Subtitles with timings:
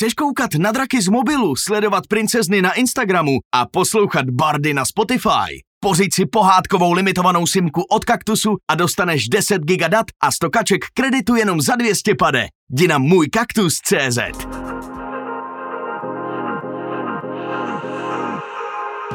[0.00, 5.60] Chceš koukat na draky z mobilu, sledovat princezny na Instagramu a poslouchat bardy na Spotify?
[5.80, 10.80] Pořiď si pohádkovou limitovanou simku od Kaktusu a dostaneš 10 giga dat a 100 kaček
[10.94, 12.46] kreditu jenom za 200 pade.
[12.70, 14.18] Jdi na můj kaktus.cz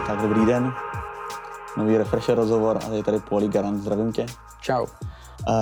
[0.08, 0.74] Tak dobrý den.
[1.78, 4.26] Nový refresher rozhovor a je tady Poli Garant, zdravím tě.
[4.62, 4.84] Čau.
[4.84, 4.88] Uh,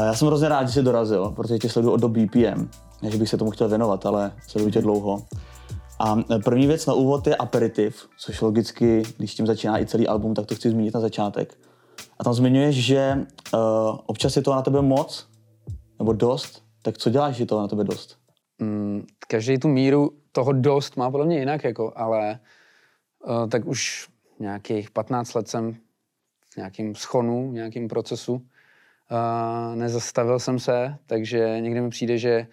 [0.05, 2.69] já jsem hrozně rád, že jsi dorazil, protože tě sleduju od do BPM.
[3.03, 5.25] Ne, že bych se tomu chtěl věnovat, ale sleduju tě dlouho.
[5.99, 10.07] A eh, první věc na úvod je aperitiv, což logicky, když tím začíná i celý
[10.07, 11.57] album, tak to chci zmínit na začátek.
[12.19, 13.17] A tam zmiňuješ, že
[13.53, 13.59] uh,
[14.05, 15.27] občas je to na tebe moc,
[15.99, 18.17] nebo dost, tak co děláš, že to na tebe dost?
[18.59, 22.39] Mm, každý tu míru toho dost má podle mě jinak, jako, ale
[23.25, 24.07] uh, tak už
[24.39, 25.73] nějakých 15 let jsem
[26.53, 28.33] v nějakém schonu, v nějakém procesu.
[28.33, 32.47] Uh, nezastavil jsem se, takže někdy mi přijde, že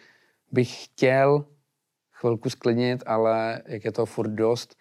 [0.53, 1.45] bych chtěl
[2.13, 4.77] chvilku sklidnit, ale jak je to furt dost,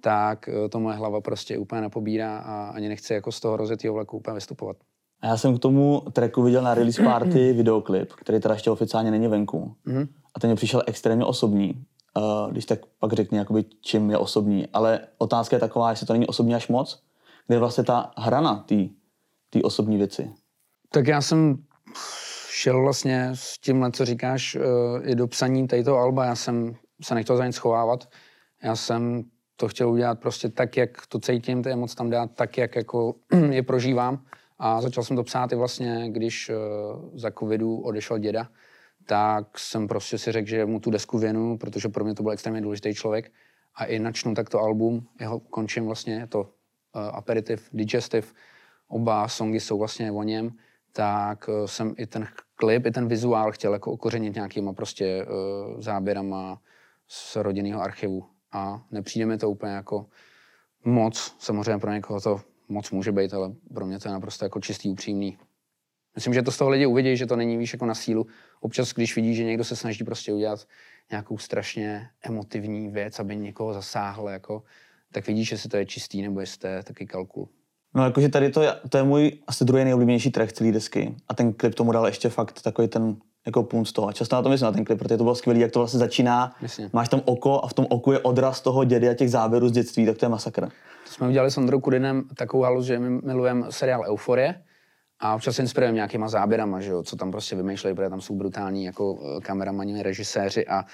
[0.00, 3.94] tak uh, to moje hlava prostě úplně nepobírá a ani nechci jako z toho rozjetého
[3.94, 4.76] vlaku úplně vystupovat.
[5.20, 9.10] A já jsem k tomu tracku viděl na release party videoklip, který teda ještě oficiálně
[9.10, 9.74] není venku.
[9.86, 10.08] Mm-hmm.
[10.34, 11.84] A ten mě přišel extrémně osobní.
[12.16, 14.66] Uh, když tak pak řekni, jakoby, čím je osobní.
[14.72, 17.02] Ale otázka je taková, jestli to není osobní až moc,
[17.46, 18.64] kde je vlastně ta hrana
[19.50, 20.30] té osobní věci.
[20.92, 21.64] Tak já jsem
[22.54, 24.62] šel vlastně s tímhle, co říkáš, uh,
[25.04, 26.24] i do psaní této alba.
[26.24, 28.08] Já jsem se nechtěl za nic schovávat.
[28.62, 29.22] Já jsem
[29.56, 33.14] to chtěl udělat prostě tak, jak to cítím, ty emoce tam dát tak, jak jako
[33.50, 34.24] je prožívám.
[34.58, 36.56] A začal jsem to psát i vlastně, když uh,
[37.14, 38.48] za covidu odešel děda,
[39.06, 42.32] tak jsem prostě si řekl, že mu tu desku věnu, protože pro mě to byl
[42.32, 43.32] extrémně důležitý člověk.
[43.74, 46.46] A i načnu takto album, jeho končím vlastně, je to uh,
[46.94, 48.26] aperitiv, digestive,
[48.88, 50.50] oba songy jsou vlastně o něm,
[50.96, 55.80] tak uh, jsem i ten klip, i ten vizuál chtěl jako okořenit nějakýma prostě uh,
[55.80, 56.60] záběrama
[57.08, 58.24] z rodinného archivu.
[58.52, 60.06] A nepřijde mi to úplně jako
[60.84, 64.60] moc, samozřejmě pro někoho to moc může být, ale pro mě to je naprosto jako
[64.60, 65.38] čistý, upřímný.
[66.14, 68.26] Myslím, že to z toho lidi uvidí, že to není víš jako na sílu.
[68.60, 70.66] Občas, když vidí, že někdo se snaží prostě udělat
[71.10, 74.62] nějakou strašně emotivní věc, aby někoho zasáhl, jako,
[75.12, 77.48] tak vidíš, jestli to je čistý, nebo jestli to je taky kalkul.
[77.94, 81.14] No jakože tady to je, to je můj asi druhý nejoblíbenější track celé desky.
[81.28, 83.16] A ten klip tomu dal ještě fakt takový ten
[83.46, 84.08] jako punt z toho.
[84.08, 85.98] A často na to myslím na ten klip, protože to bylo skvělé, jak to vlastně
[85.98, 86.54] začíná.
[86.62, 86.90] Jasně.
[86.92, 89.72] Máš tam oko a v tom oku je odraz toho dědy a těch záběrů z
[89.72, 90.60] dětství, tak to je masakr.
[90.60, 94.54] To jsme udělali s Ondrou Kudinem takovou halu, že my milujeme seriál Euforie
[95.24, 98.34] a občas se inspirujeme nějakýma záběrama, že jo, co tam prostě vymýšlejí, protože tam jsou
[98.34, 100.84] brutální jako eh, kameramani, režiséři a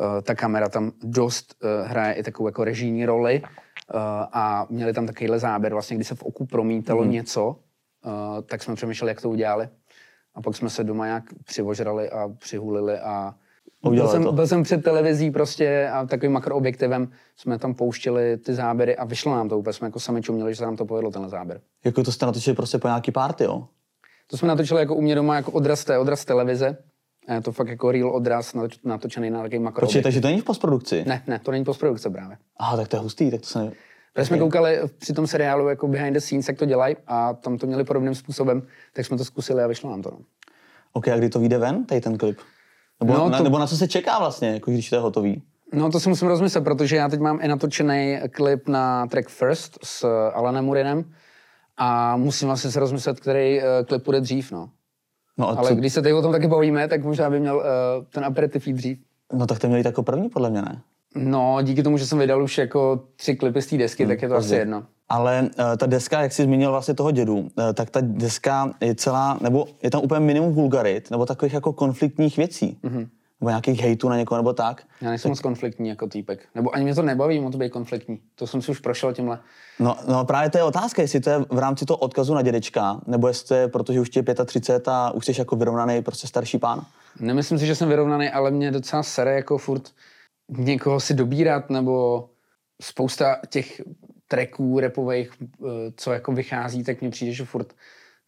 [0.00, 4.00] uh, ta kamera tam dost uh, hraje i takovou jako režijní roli uh,
[4.32, 7.10] a měli tam takovýhle záběr, vlastně, kdy se v oku promítalo mm.
[7.10, 9.68] něco, uh, tak jsme přemýšleli, jak to udělali.
[10.34, 13.34] A pak jsme se doma nějak přivožrali a přihulili a
[13.90, 14.32] byl jsem, to.
[14.32, 19.34] byl jsem před televizí prostě a takovým makroobjektivem jsme tam pouštěli ty záběry a vyšlo
[19.34, 19.72] nám to úplně.
[19.72, 21.60] Jsme jako sami čuměli, že se nám to povedlo, tenhle záběr.
[21.84, 23.68] Jako to jste natočili prostě po nějaký party, jo?
[24.30, 26.76] To jsme natočili jako u mě doma jako odraz té, odraz televize.
[27.28, 30.02] A je to fakt jako real odraz natoč- natočený na takový Počkej, makroobjektiv.
[30.02, 31.04] takže to není v postprodukci?
[31.06, 32.36] Ne, ne, to není postprodukce právě.
[32.56, 33.72] Aha, tak to je hustý, tak to se ne...
[34.12, 37.58] Protože jsme koukali při tom seriálu jako behind the scenes, jak to dělají a tam
[37.58, 38.62] to měli podobným způsobem,
[38.92, 40.10] tak jsme to zkusili a vyšlo nám to.
[40.10, 40.18] No.
[40.92, 42.38] OK, a kdy to vyjde ven, tady ten klip?
[43.00, 45.42] Nebo, No, na, to- nebo na co se čeká vlastně, jako když to je hotový?
[45.72, 49.78] No to si musím rozmyslet, protože já teď mám i natočený klip na track First
[49.84, 51.04] s Alanem Murinem
[51.78, 54.70] a musím vlastně se rozmyslet, který uh, klip bude dřív, no.
[55.38, 57.56] No, a Ale co, když se tady o tom taky bavíme, tak možná by měl
[57.56, 57.62] uh,
[58.12, 58.98] ten aperitiv jít dřív.
[59.32, 60.82] no tak to měli jako první, podle mě, ne?
[61.14, 64.28] No, díky tomu, že jsem vydal už jako tři klipy z té desky, tak je
[64.28, 64.84] to asi jedno.
[65.08, 68.94] Ale uh, ta deska, jak jsi zmínil vlastně toho dědu, uh, tak ta deska je
[68.94, 72.78] celá, nebo je tam úplně minimum vulgarit, nebo takových jako konfliktních věcí.
[72.84, 73.08] Mm-hmm.
[73.40, 74.82] Nebo nějakých hejtů na někoho, nebo tak.
[75.00, 76.48] Já nejsem moc konfliktní jako týpek.
[76.54, 78.20] Nebo ani mě to nebaví moc být konfliktní.
[78.34, 79.38] To jsem si už prošel tímhle.
[79.78, 83.00] No, no právě to je otázka, jestli to je v rámci toho odkazu na dědečka,
[83.06, 86.26] nebo jestli to je, protože už ti je 35 a už jsi jako vyrovnaný prostě
[86.26, 86.86] starší pán.
[87.20, 89.90] Nemyslím si, že jsem vyrovnaný, ale mě docela sere jako furt
[90.48, 92.28] někoho si dobírat, nebo
[92.82, 93.82] spousta těch
[94.28, 97.72] tracků repových, eh, co jako vychází, tak mně přijde, že furt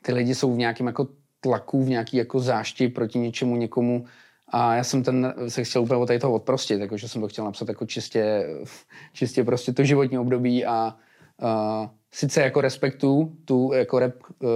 [0.03, 1.09] ty lidi jsou v nějakém jako
[1.41, 4.05] tlaku, v nějaký jako zášti proti něčemu, někomu
[4.51, 7.29] a já jsem ten, se chtěl úplně od tady toho odprostit, jako, že jsem to
[7.29, 8.47] chtěl napsat jako čistě,
[9.13, 10.97] čistě prostě to životní období a
[11.43, 14.49] uh, sice jako respektu tu jako rap uh,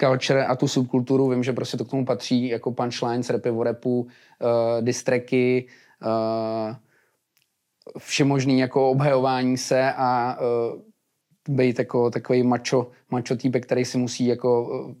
[0.00, 3.62] culture a tu subkulturu, vím, že prostě to k tomu patří, jako punchlines, rapy o
[3.62, 4.08] rapu, uh,
[4.80, 5.66] distracky,
[6.02, 6.76] uh,
[7.98, 10.80] všemožný jako obhajování se a uh,
[11.48, 14.94] být jako takový macho, macho týpek, který si musí jako uh,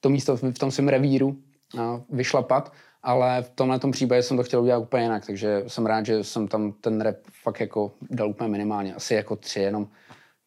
[0.00, 2.72] to místo v, v tom svém revíru uh, vyšlapat
[3.04, 6.24] ale v tomhle tom případě jsem to chtěl udělat úplně jinak, takže jsem rád, že
[6.24, 9.86] jsem tam ten rap fakt jako dal úplně minimálně, asi jako tři, jenom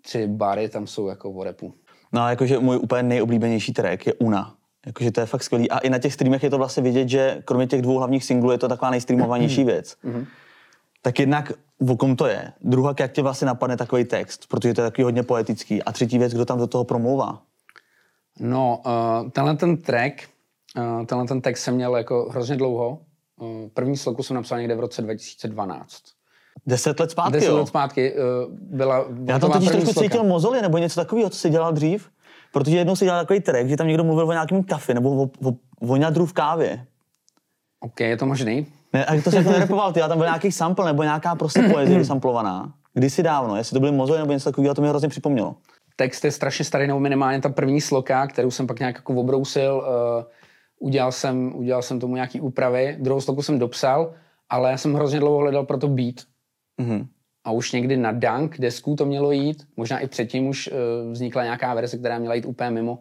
[0.02, 1.74] tři bary tam jsou jako o repu.
[2.14, 4.54] No a jakože můj úplně nejoblíbenější track je Una.
[4.86, 5.72] Jakože to je fakt skvělý.
[5.72, 8.52] A i na těch streamech je to vlastně vidět, že kromě těch dvou hlavních singlů
[8.52, 9.96] je to taková nejstreamovanější věc.
[10.06, 10.26] Mm-hmm.
[11.02, 11.52] Tak jednak
[11.90, 12.52] o kom to je.
[12.62, 15.84] Druhá, jak tě vlastně napadne takový text, protože to je takový hodně poetický.
[15.84, 17.42] A třetí věc, kdo tam do toho promlouvá.
[18.40, 20.14] No, uh, tenhle ten track,
[20.76, 23.00] uh, tenhle ten text jsem měl jako hrozně dlouho.
[23.42, 26.04] Uh, první sloku jsem napsal někde v roce 2012.
[26.66, 27.58] Deset let zpátky, Deset jo?
[27.58, 30.02] let zpátky uh, byla Já tam hotová totiž trošku sloka.
[30.10, 32.10] cítil mozoly nebo něco takového, co jsi dělal dřív.
[32.54, 35.24] Protože jednou si dělal takový track, že tam někdo mluvil o nějakém kafe nebo o,
[35.24, 36.86] o, o jadru v kávě.
[37.80, 38.66] OK, je to možný.
[38.94, 41.62] Ne, a to se jako nerepoval, ty, a tam byl nějaký sample nebo nějaká prostě
[41.72, 42.74] poezie vysamplovaná.
[42.94, 45.56] Kdysi dávno, jestli to byly mozoly nebo něco takového, to mi hrozně připomnělo.
[45.96, 49.76] Text je strašně starý, nebo minimálně ta první sloka, kterou jsem pak nějak jako obrousil.
[50.18, 50.24] Uh,
[50.80, 52.98] udělal, jsem, udělal jsem tomu nějaký úpravy.
[53.00, 54.14] Druhou sloku jsem dopsal,
[54.50, 56.16] ale já jsem hrozně dlouho hledal pro to beat.
[56.78, 57.08] Mhm.
[57.44, 59.68] A už někdy na Dunk desku to mělo jít.
[59.78, 63.00] Možná i předtím už uh, vznikla nějaká verze, která měla jít úplně mimo.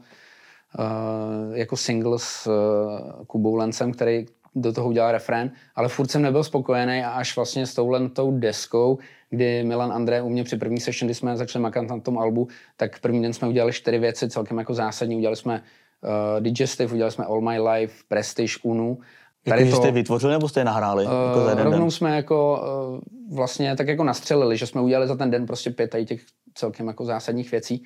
[0.78, 6.22] Uh, jako single s uh, Kubou Lencem, který do toho udělal refrén, ale furt jsem
[6.22, 8.98] nebyl spokojený a až vlastně s touhle tou deskou,
[9.30, 12.48] kdy Milan André u mě při první session, kdy jsme začali makat na tom albu,
[12.76, 15.16] tak první den jsme udělali čtyři věci celkem jako zásadní.
[15.16, 15.62] Udělali jsme
[16.06, 18.98] uh, Digestive, udělali jsme All My Life, Prestige, Unu.
[19.44, 19.76] Tady to...
[19.76, 21.04] jste vytvořili nebo jste je nahráli?
[21.04, 21.90] Uh, jako za jeden rovnou den?
[21.90, 25.90] jsme jako uh, vlastně tak jako nastřelili, že jsme udělali za ten den prostě pět
[25.90, 26.20] tady těch
[26.54, 27.82] celkem jako zásadních věcí.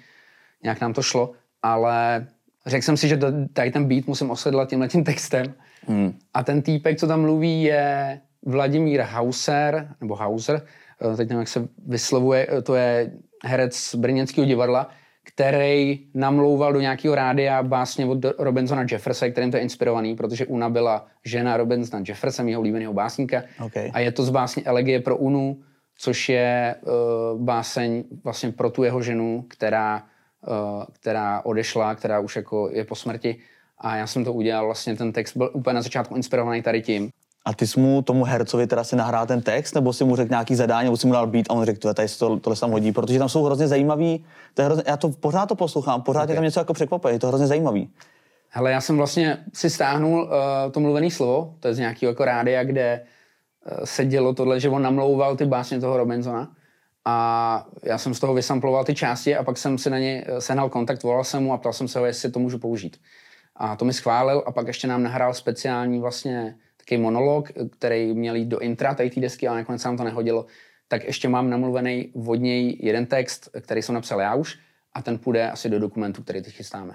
[0.63, 1.33] Nějak nám to šlo,
[1.63, 2.27] ale
[2.67, 3.19] řekl jsem si, že
[3.53, 5.55] tady ten beat musím osedlat tímhle tím textem.
[5.87, 6.19] Hmm.
[6.35, 10.63] A ten týpek, co tam mluví, je Vladimír Hauser, nebo Hauser,
[11.17, 13.13] teď nevím, jak se vyslovuje, to je
[13.45, 14.89] herec z Brněnského divadla,
[15.35, 20.69] který namlouval do nějakého rádia básně od Robinsona Jeffersa, kterým to je inspirovaný, protože Una
[20.69, 23.43] byla žena Robinsona Jeffersa, mého oblíbeného básníka.
[23.65, 23.91] Okay.
[23.95, 25.61] A je to z básně Elegie pro Unu,
[25.99, 30.03] což je uh, báseň vlastně pro tu jeho ženu, která,
[30.47, 33.37] uh, která odešla, která už jako je po smrti.
[33.79, 37.11] A já jsem to udělal, vlastně ten text byl úplně na začátku inspirovaný tady tím.
[37.45, 40.31] A ty jsi mu tomu hercovi teda si nahrál ten text, nebo si mu řekl
[40.31, 42.57] nějaký zadání, nebo si mu dal beat a on řekl, "Tohle tady se to, tohle
[42.57, 45.55] se tam hodí, protože tam jsou hrozně zajímavý, to je hrozně, já to pořád to
[45.55, 46.33] poslouchám, pořád okay.
[46.33, 47.91] je tam něco jako překvapuje, je to hrozně zajímavý.
[48.49, 52.25] Hele, já jsem vlastně si stáhnul uh, to mluvené slovo, to je z nějakého jako
[52.25, 56.49] rádia, kde uh, se dělo tohle, že on namlouval ty básně toho Robinsona.
[57.05, 60.41] A já jsem z toho vysamploval ty části a pak jsem si na ně eh,
[60.41, 63.01] sehnal kontakt, volal jsem mu a ptal jsem se ho, jestli to můžu použít.
[63.57, 68.35] A to mi schválil a pak ještě nám nahrál speciální vlastně takový monolog, který měl
[68.35, 70.47] jít do intra tady té desky, ale nakonec se nám to nehodilo.
[70.89, 74.59] Tak ještě mám namluvený od něj jeden text, který jsem napsal já už
[74.93, 76.95] a ten půjde asi do dokumentu, který teď chystáme.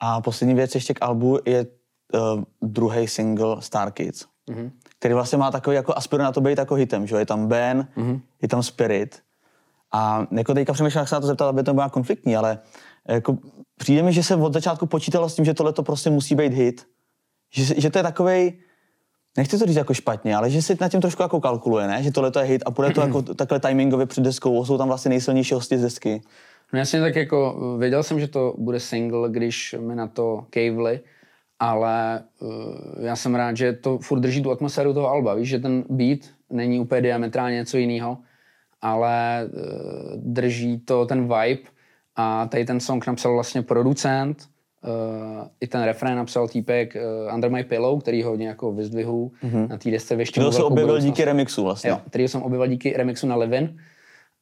[0.00, 4.70] A poslední věc ještě k albu je uh, druhý single Star Kids, mm-hmm.
[4.98, 7.18] který vlastně má takový jako aspiruje na to být jako hitem, že jo?
[7.18, 8.20] je tam Ben, mm-hmm.
[8.42, 9.22] je tam Spirit
[9.92, 12.58] a jako teďka přemýšlím, jak se na to zeptat, aby to bylo konfliktní, ale
[13.08, 13.38] jako
[13.78, 16.52] přijde mi, že se od začátku počítalo s tím, že tohle to prostě musí být
[16.52, 16.86] hit,
[17.54, 18.58] že, že to je takovej,
[19.36, 22.02] nechci to říct jako špatně, ale že si nad tím trošku jako kalkuluje, ne?
[22.02, 24.88] že tohle to je hit a bude to jako takhle timingově před deskou, jsou tam
[24.88, 26.22] vlastně nejsilnější hosti z desky.
[26.72, 31.00] No jasně, tak jako věděl jsem, že to bude single, když mi na to kejvli,
[31.58, 35.34] ale uh, já jsem rád, že to furt drží tu atmosféru toho alba.
[35.34, 36.18] Víš, že ten beat
[36.50, 38.18] není úplně diametrálně něco jiného,
[38.82, 41.62] ale uh, drží to ten vibe
[42.16, 44.48] a tady ten song napsal vlastně producent,
[44.86, 49.68] uh, i ten refrén napsal týpek uh, Under My Pillow, který hodně jako vyzdvihu mm-hmm.
[49.68, 50.40] na té desce věště.
[50.40, 51.90] Kdo se objevil díky remixu vlastně.
[51.90, 53.78] Jo, který jsem objevil díky remixu na Livin.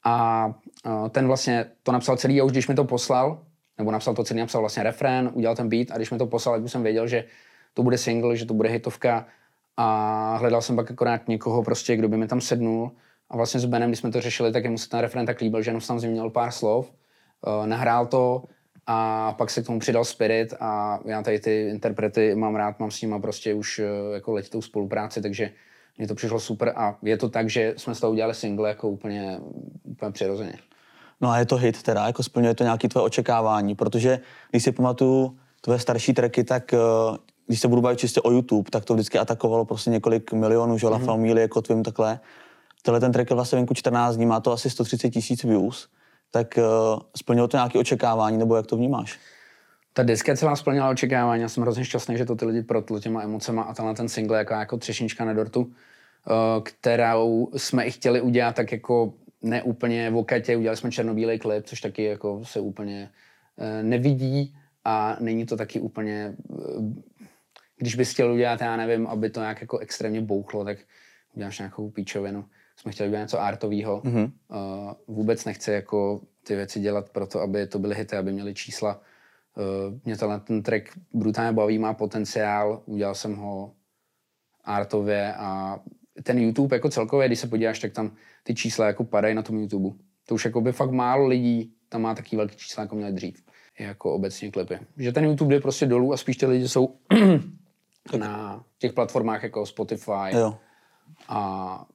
[0.05, 0.47] A
[0.87, 3.39] uh, ten vlastně to napsal celý a už když mi to poslal,
[3.79, 6.55] nebo napsal to celý, napsal vlastně refrén, udělal ten beat a když mi to poslal,
[6.55, 7.25] tak už jsem věděl, že
[7.75, 9.27] to bude single, že to bude hitovka
[9.77, 12.91] a hledal jsem pak akorát někoho prostě, kdo by mi tam sednul
[13.31, 15.63] a vlastně s Benem, když jsme to řešili, tak jemu se ten refrén tak líbil,
[15.63, 16.93] že jenom tam změnil pár slov,
[17.47, 18.45] uh, nahrál to
[18.87, 22.91] a pak se k tomu přidal Spirit a já tady ty interprety mám rád, mám
[22.91, 25.51] s nimi prostě už uh, jako letitou spolupráci, takže
[25.99, 28.89] mně to přišlo super a je to tak, že jsme z toho udělali single jako
[28.89, 29.39] úplně,
[29.85, 30.55] úplně přirozeně.
[31.21, 34.73] No a je to hit teda, jako splňuje to nějaké tvoje očekávání, protože když si
[34.73, 36.79] pamatuju tvoje starší tracky, tak eh,
[37.47, 40.87] když se budu bavit čistě o YouTube, tak to vždycky atakovalo prostě několik milionů, že
[40.87, 40.91] mm-hmm.
[40.91, 42.21] La Familie, jako tvým takhle.
[42.83, 45.89] Tenhle ten track je vlastně venku 14 dní, má to asi 130 tisíc views,
[46.35, 49.19] tak uh, splnilo to nějaké očekávání, nebo jak to vnímáš?
[49.93, 53.23] Ta deska celá splnila očekávání, já jsem hrozně šťastný, že to ty lidi protlo těma
[53.23, 55.73] emocema a tenhle ten single jako, jako třešnička na dortu, uh,
[56.63, 61.81] kterou jsme i chtěli udělat tak jako neúplně v okatě, udělali jsme černobílej klip, což
[61.81, 63.11] taky jako se úplně
[63.57, 66.93] uh, nevidí a není to taky úplně uh,
[67.77, 70.79] když bys chtěl udělat, já nevím, aby to nějak jako extrémně bouchlo, tak
[71.35, 72.45] uděláš nějakou píčovinu.
[72.85, 74.01] Jsme chtěli udělat něco artového.
[74.01, 74.33] Mm-hmm.
[74.49, 79.01] Uh, vůbec nechci jako ty věci dělat proto, aby to byly hity, aby měly čísla.
[79.57, 83.73] Uh, mě tenhle ten track brutálně baví, má potenciál, udělal jsem ho
[84.65, 85.81] artově a
[86.23, 88.11] ten YouTube jako celkově, když se podíváš, tak tam
[88.43, 89.97] ty čísla jako padají na tom YouTube.
[90.27, 93.45] To už jako by fakt málo lidí tam má taký velký čísla, jako měli dřív.
[93.79, 94.79] Jako obecně klipy.
[94.97, 96.97] Že ten YouTube jde prostě dolů a spíš ty lidi jsou
[98.19, 100.59] na těch platformách jako Spotify Jo.
[101.29, 101.87] a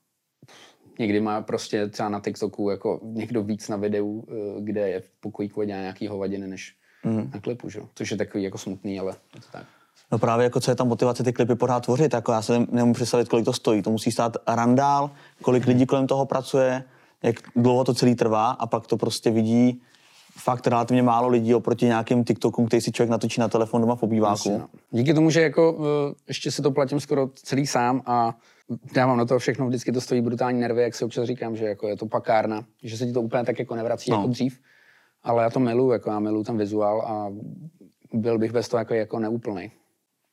[1.00, 5.10] někdy má prostě třeba na TikToku jako někdo víc na videu, eh, kde je v
[5.20, 7.32] pokojíku a dělá nějaký hovadiny, než mm.
[7.34, 7.80] na klipu, že?
[7.96, 9.66] což je takový jako smutný, ale je to tak.
[10.12, 12.68] No právě jako co je tam motivace ty klipy pořád tvořit, jako já se nem-
[12.72, 13.82] nemůžu představit, kolik to stojí.
[13.82, 16.84] To musí stát randál, kolik lidí kolem toho pracuje,
[17.24, 19.82] jak dlouho to celý trvá a pak to prostě vidí
[20.38, 24.04] fakt relativně málo lidí oproti nějakým TikTokům, který si člověk natočí na telefon doma v
[24.04, 24.50] obýváku.
[24.50, 24.68] Jasně, no.
[24.92, 28.36] Díky tomu, že jako eh, ještě si to platím skoro celý sám a
[28.96, 31.88] dávám na to všechno, vždycky to stojí brutální nervy, jak si občas říkám, že jako
[31.88, 34.18] je to pakárna, že se ti to úplně tak jako nevrací No.
[34.18, 34.60] jako dřív,
[35.24, 37.32] ale já to miluju, jako já miluju ten vizuál a
[38.14, 39.72] byl bych bez toho jako, jako neúplný.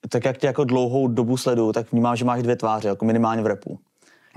[0.08, 3.42] Tak jak tě jako dlouhou dobu sleduju, tak vnímám, že máš dvě tváře, jako minimálně
[3.42, 3.78] v repu.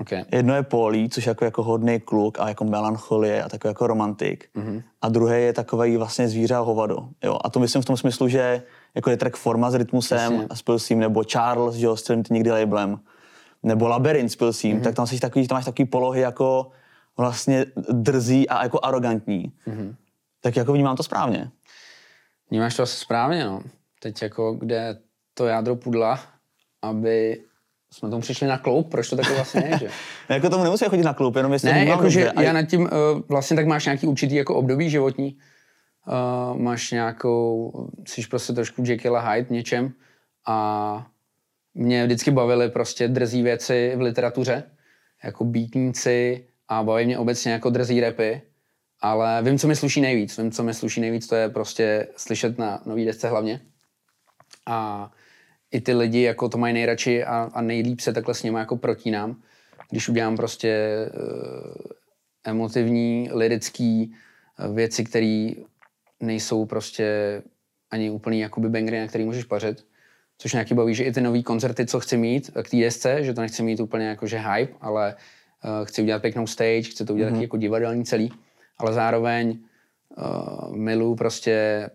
[0.00, 0.24] Okay.
[0.32, 3.86] Jedno je Polí, což je jako, jako hodný kluk a jako melancholie a takový jako
[3.86, 4.48] romantik.
[4.56, 4.82] Mm-hmm.
[5.02, 7.08] A druhý je takový vlastně zvíře a hovado.
[7.24, 7.38] Jo?
[7.44, 8.62] A to myslím v tom smyslu, že
[8.94, 10.46] jako je track Forma s rytmusem Jasně.
[10.50, 13.00] a s nebo Charles, že jo, s tím nikdy labelem,
[13.62, 14.82] nebo Labyrinth s Pilsím, mm-hmm.
[14.82, 16.70] tak tam, jsi takový, tam máš takový polohy jako
[17.16, 19.52] vlastně drzí a jako arrogantní.
[19.66, 19.94] Mm-hmm.
[20.40, 21.50] Tak jako vnímám to správně.
[22.50, 23.62] Vnímáš to asi správně, no.
[24.00, 24.98] Teď jako, kde
[25.34, 26.20] to jádro pudla,
[26.82, 27.44] aby
[27.92, 29.88] jsme tomu přišli na kloup, proč to takhle vlastně je, že?
[30.34, 32.30] jako tomu nemusí chodit na klub, jenom jestli Ne, dobře.
[32.30, 32.88] A- já nad tím, uh,
[33.28, 35.36] vlastně tak máš nějaký určitý jako období životní,
[36.06, 37.72] uh, máš nějakou,
[38.06, 39.92] jsi prostě trošku Jekyll a Hyde něčem
[40.46, 41.06] a
[41.80, 44.62] mě vždycky bavily prostě drzí věci v literatuře,
[45.24, 48.42] jako beatníci a baví mě obecně jako drzí repy,
[49.00, 50.38] ale vím, co mi sluší nejvíc.
[50.38, 53.60] Vím, co mi sluší nejvíc, to je prostě slyšet na nový desce hlavně.
[54.66, 55.10] A
[55.70, 58.76] i ty lidi jako to mají nejradši a, a nejlíp se takhle s nimi jako
[58.76, 59.42] protínám,
[59.90, 61.74] když udělám prostě uh,
[62.44, 64.14] emotivní, lirický
[64.58, 65.50] uh, věci, které
[66.20, 67.42] nejsou prostě
[67.90, 69.89] ani úplný jakoby bangry, na který můžeš pařit.
[70.40, 73.34] Což nějaký baví, že i ty nový koncerty, co chci mít k té desce, že
[73.34, 75.14] to nechci mít úplně jako že hype, ale
[75.64, 77.40] uh, chci udělat pěknou stage, chci to udělat mm-hmm.
[77.42, 78.32] jako divadelní celý,
[78.78, 79.58] ale zároveň
[80.16, 81.90] uh, miluju prostě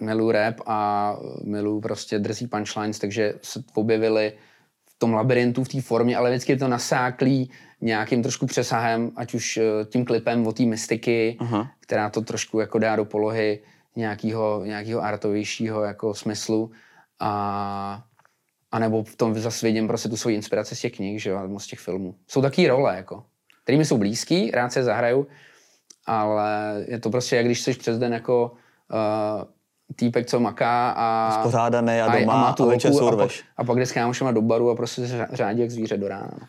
[0.00, 4.32] miluju rap a miluju prostě drzí punchlines, takže se objevily
[4.86, 7.50] v tom labirintu v té formě, ale vždycky to nasáklý
[7.80, 11.70] nějakým trošku přesahem, ať už eh, tím klipem o té mystiky, Aha.
[11.80, 13.60] která to trošku jako dá do polohy
[13.96, 16.70] nějakého, nějakého artovějšího jako smyslu
[17.20, 18.02] a,
[18.70, 21.40] a nebo v tom zase vidím prostě tu svoji inspiraci z těch knih, že jo,
[21.40, 22.14] nebo z těch filmů.
[22.28, 23.24] Jsou taky role, jako,
[23.62, 25.26] který mi jsou blízký, rád se zahraju,
[26.06, 28.52] ale je to prostě, jak když jsi přes den jako
[28.92, 29.44] uh,
[29.96, 31.38] týpek, co maká a...
[31.40, 34.70] Spořádaný a doma má tu a a, pak, a pak jde s kámošema do baru
[34.70, 36.48] a prostě řádí jak zvíře do rána.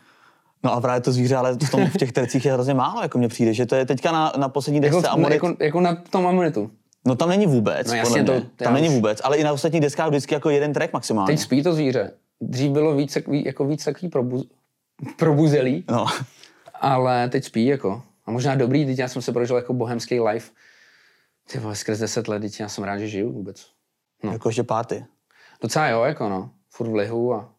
[0.64, 0.72] no.
[0.72, 3.28] A právě to zvíře, ale v, tom, v těch tercích je hrozně málo, jako mně
[3.28, 6.26] přijde, že to je teďka na, na poslední desce Jako, Amonit, jako, jako, na tom
[6.26, 6.70] amonitu.
[7.06, 9.52] No tam není vůbec, No jasně, to- já Tam není už- vůbec, ale i na
[9.52, 11.32] ostatních deskách vždycky jako jeden track maximálně.
[11.32, 12.10] Teď spí to zvíře.
[12.40, 14.44] Dřív bylo víc, takový- jako víc takový probu,
[15.16, 16.06] probuzelý, No.
[16.74, 18.02] ale teď spí jako.
[18.26, 20.52] A možná dobrý, teď já jsem se prožil jako bohemský life.
[21.52, 23.66] Ty vole, skrz 10 let, teď já jsem rád, že žiju vůbec.
[24.22, 24.32] no.
[24.32, 25.04] Jako ještě párty.
[25.62, 26.50] Docela jo, jako no.
[26.70, 27.52] Furt v lihu a...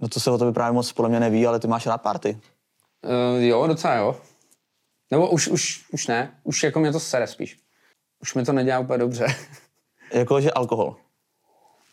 [0.00, 2.38] No to se o tobě právě moc podle mě neví, ale ty máš rád párty.
[3.36, 4.16] Uh, jo, docela jo.
[5.10, 6.30] Nebo už, už, už ne.
[6.44, 7.58] Už jako mě to sere spíš.
[8.22, 9.26] Už mi to nedělá úplně dobře.
[10.14, 10.96] Jako, že alkohol.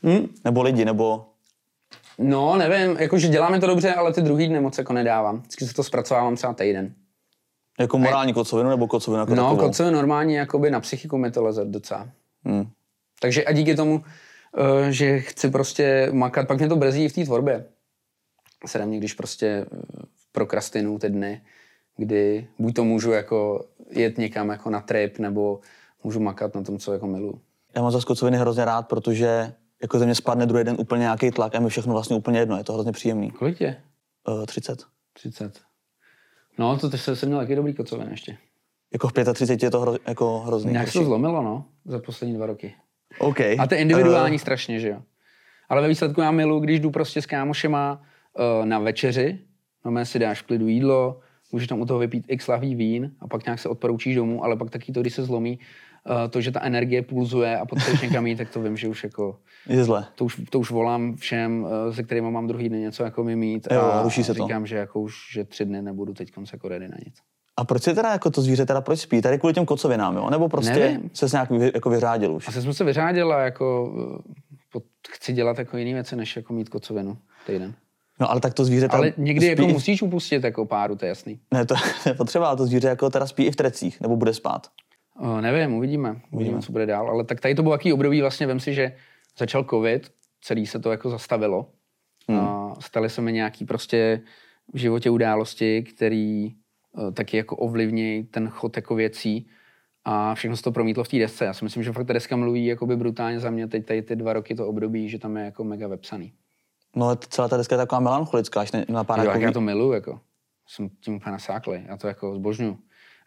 [0.03, 0.27] Hm?
[0.45, 1.25] Nebo lidi, nebo...
[2.17, 5.39] No, nevím, jakože děláme to dobře, ale ty druhý dny moc jako nedávám.
[5.39, 6.93] Vždycky se to zpracovávám třeba týden.
[7.79, 9.67] Jako morální kocovinu, nebo kocovinu jako No, takovou.
[9.67, 12.09] koce normálně jakoby na psychiku mi to leze docela.
[12.43, 12.67] Hmm.
[13.19, 14.03] Takže a díky tomu,
[14.57, 17.65] eh, že chci prostě makat, pak mě to brzdí i v té tvorbě.
[18.65, 19.65] Se mě, když prostě eh,
[20.31, 21.41] prokrastinu ty dny,
[21.97, 25.59] kdy buď to můžu jako jet někam jako na trip, nebo
[26.03, 27.41] můžu makat na tom, co jako miluju.
[27.75, 31.31] Já mám zase kocoviny hrozně rád, protože jako ze mě spadne druhý den úplně nějaký
[31.31, 32.57] tlak a mi všechno vlastně úplně jedno.
[32.57, 33.31] Je to hrozně příjemný.
[33.31, 33.81] Kolik je?
[34.27, 34.83] Uh, 30.
[35.13, 35.61] 30.
[36.57, 38.37] No, to teď jsem měl taky dobrý kocovin ještě.
[38.93, 40.71] Jako v 35 je to hro, jako hrozný.
[40.71, 41.07] Nějak se to horší.
[41.07, 42.73] zlomilo, no, za poslední dva roky.
[43.19, 43.39] OK.
[43.39, 45.01] A to je individuální uh, strašně, že jo.
[45.69, 49.39] Ale ve výsledku já miluji, když jdu prostě s kámošema uh, na večeři,
[49.85, 51.19] no si dáš v klidu jídlo,
[51.51, 54.55] můžeš tam u toho vypít x lahví vín a pak nějak se odporoučíš domů, ale
[54.55, 55.59] pak taky to, když se zlomí,
[56.29, 59.39] to, že ta energie pulzuje a potřebuješ někam jít, tak to vím, že už jako,
[59.67, 60.05] Je zle.
[60.15, 63.67] to už, to už volám všem, uh, se kterými mám druhý den něco jako mít
[63.71, 64.43] Jo, a ruší se to.
[64.43, 67.15] říkám, že jako už, že tři dny nebudu teď konce jako ready na nic.
[67.57, 69.21] A proč si teda jako to zvíře teda proč spí?
[69.21, 70.29] Tady kvůli těm kocovinám, jo?
[70.29, 71.09] Nebo prostě Nevím.
[71.13, 72.47] se nějak vy, jako vyřádil už?
[72.47, 74.17] Asi jsem se vyřádil a jako uh,
[74.73, 77.17] pot- chci dělat jako jiné věci, než jako mít kocovinu
[77.47, 77.73] týden.
[78.19, 80.95] No ale tak to zvíře teda Ale někdy jako spí v- musíš upustit jako páru,
[80.95, 81.39] to je jasný.
[81.53, 84.33] Ne, to je potřeba, ale to zvíře jako teda spí i v trecích, nebo bude
[84.33, 84.67] spát.
[85.19, 86.21] O, nevím, uvidíme.
[86.31, 86.61] uvidíme.
[86.61, 87.09] co bude dál.
[87.09, 88.95] Ale tak tady to bylo takový období, vlastně vem si, že
[89.37, 91.69] začal covid, celý se to jako zastavilo.
[92.29, 92.39] Hmm.
[92.39, 94.21] A staly se mi nějaký prostě
[94.73, 99.47] v životě události, který eh, taky jako ovlivní ten chod jako věcí
[100.05, 101.45] a všechno se to promítlo v té desce.
[101.45, 104.15] Já si myslím, že fakt ta deska mluví jakoby brutálně za mě teď tady ty
[104.15, 106.33] dva roky to období, že tam je jako mega vepsaný.
[106.95, 109.51] No ale celá ta deska je taková melancholická, až ne, napadá Jo, jako jak já
[109.51, 110.19] to miluju, jako.
[110.67, 111.83] Jsem tím úplně nasáklý.
[111.87, 112.77] Já to jako zbožňuju.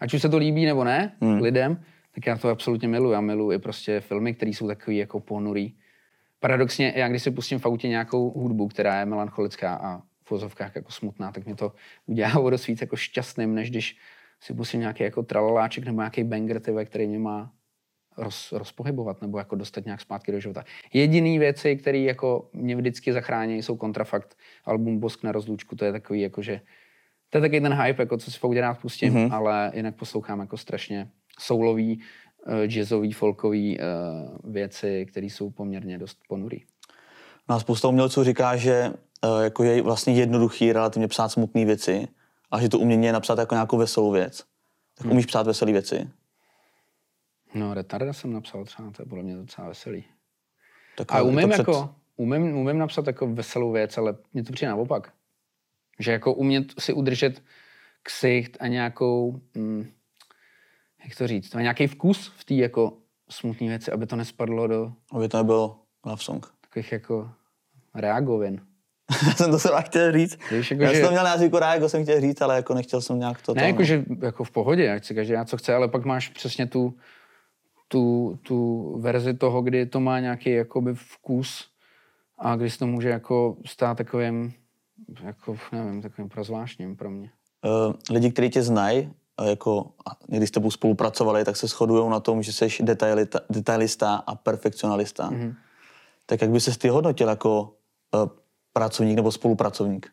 [0.01, 1.41] Ať už se to líbí nebo ne hmm.
[1.41, 1.83] lidem,
[2.15, 3.13] tak já to absolutně miluju.
[3.13, 5.75] Já miluju i prostě filmy, které jsou takový jako ponurý.
[6.41, 10.77] Paradoxně, já když si pustím v autě nějakou hudbu, která je melancholická a v vozovkách
[10.77, 11.73] jako smutná, tak mě to
[12.07, 13.97] udělá o dost víc jako šťastným, než když
[14.41, 17.53] si pustím nějaký jako tralaláček nebo nějaký banger, tyve, který mě má
[18.17, 20.65] roz, rozpohybovat nebo jako dostat nějak zpátky do života.
[20.93, 24.37] Jediný věci, které jako mě vždycky zachrání, jsou kontrafakt.
[24.65, 26.61] Album Bosk na rozlučku, to je takový jako, že
[27.41, 29.35] to je taky ten hype, jako co si fakt rád pustím, mm-hmm.
[29.35, 32.03] ale jinak poslouchám jako strašně soulový,
[32.47, 36.65] uh, jazzový, folkový uh, věci, které jsou poměrně dost ponurý.
[37.49, 38.93] No a spousta umělců říká, že
[39.25, 42.09] uh, jako je vlastně jednoduchý relativně psát smutné věci
[42.51, 44.45] a že to umění je napsat jako nějakou veselou věc.
[44.95, 45.13] Tak Hmm.
[45.13, 46.09] umíš psát veselé věci?
[47.55, 50.05] No, Retarda jsem napsal třeba, to je podle mě docela veselý.
[50.97, 54.71] Tak A umím před- jako, umím, umím napsat jako veselou věc, ale mně to přijde
[54.71, 55.13] naopak.
[55.99, 57.43] Že jako umět si udržet
[58.03, 59.87] ksicht a nějakou, mm,
[61.05, 62.93] jak to říct, to nějaký vkus v té jako
[63.31, 65.75] smutné věci, aby to nespadlo do Aby to nebyl
[66.05, 66.47] love song.
[66.61, 67.31] takových jako
[67.95, 68.61] reagovin.
[69.27, 70.39] Já jsem to jsem chtěl říct.
[70.51, 72.57] Víš, jako Já že- jsem to měl na jazyku rád, jako jsem chtěl říct, ale
[72.57, 73.55] jako nechtěl jsem nějak to...
[73.55, 76.29] Ne, jako, že jako v pohodě, ať si každý dělá, co chce, ale pak máš
[76.29, 76.95] přesně tu,
[77.89, 81.71] tu, tu verzi toho, kdy to má nějaký jakoby vkus
[82.39, 84.53] a kdy se to může jako stát takovým,
[85.23, 87.31] jako, nevím, takovým prozvláštním pro mě.
[87.65, 89.13] uh, lidi, kteří tě znají,
[89.47, 89.93] jako
[90.29, 95.31] někdy s tebou spolupracovali, tak se shodují na tom, že jsi detailita, detailista a perfekcionalista.
[95.31, 95.41] Mhm.
[95.41, 95.55] Mm-hmm.
[96.27, 98.29] Tak jak by se ty hodnotil jako uh,
[98.73, 100.13] pracovník nebo spolupracovník?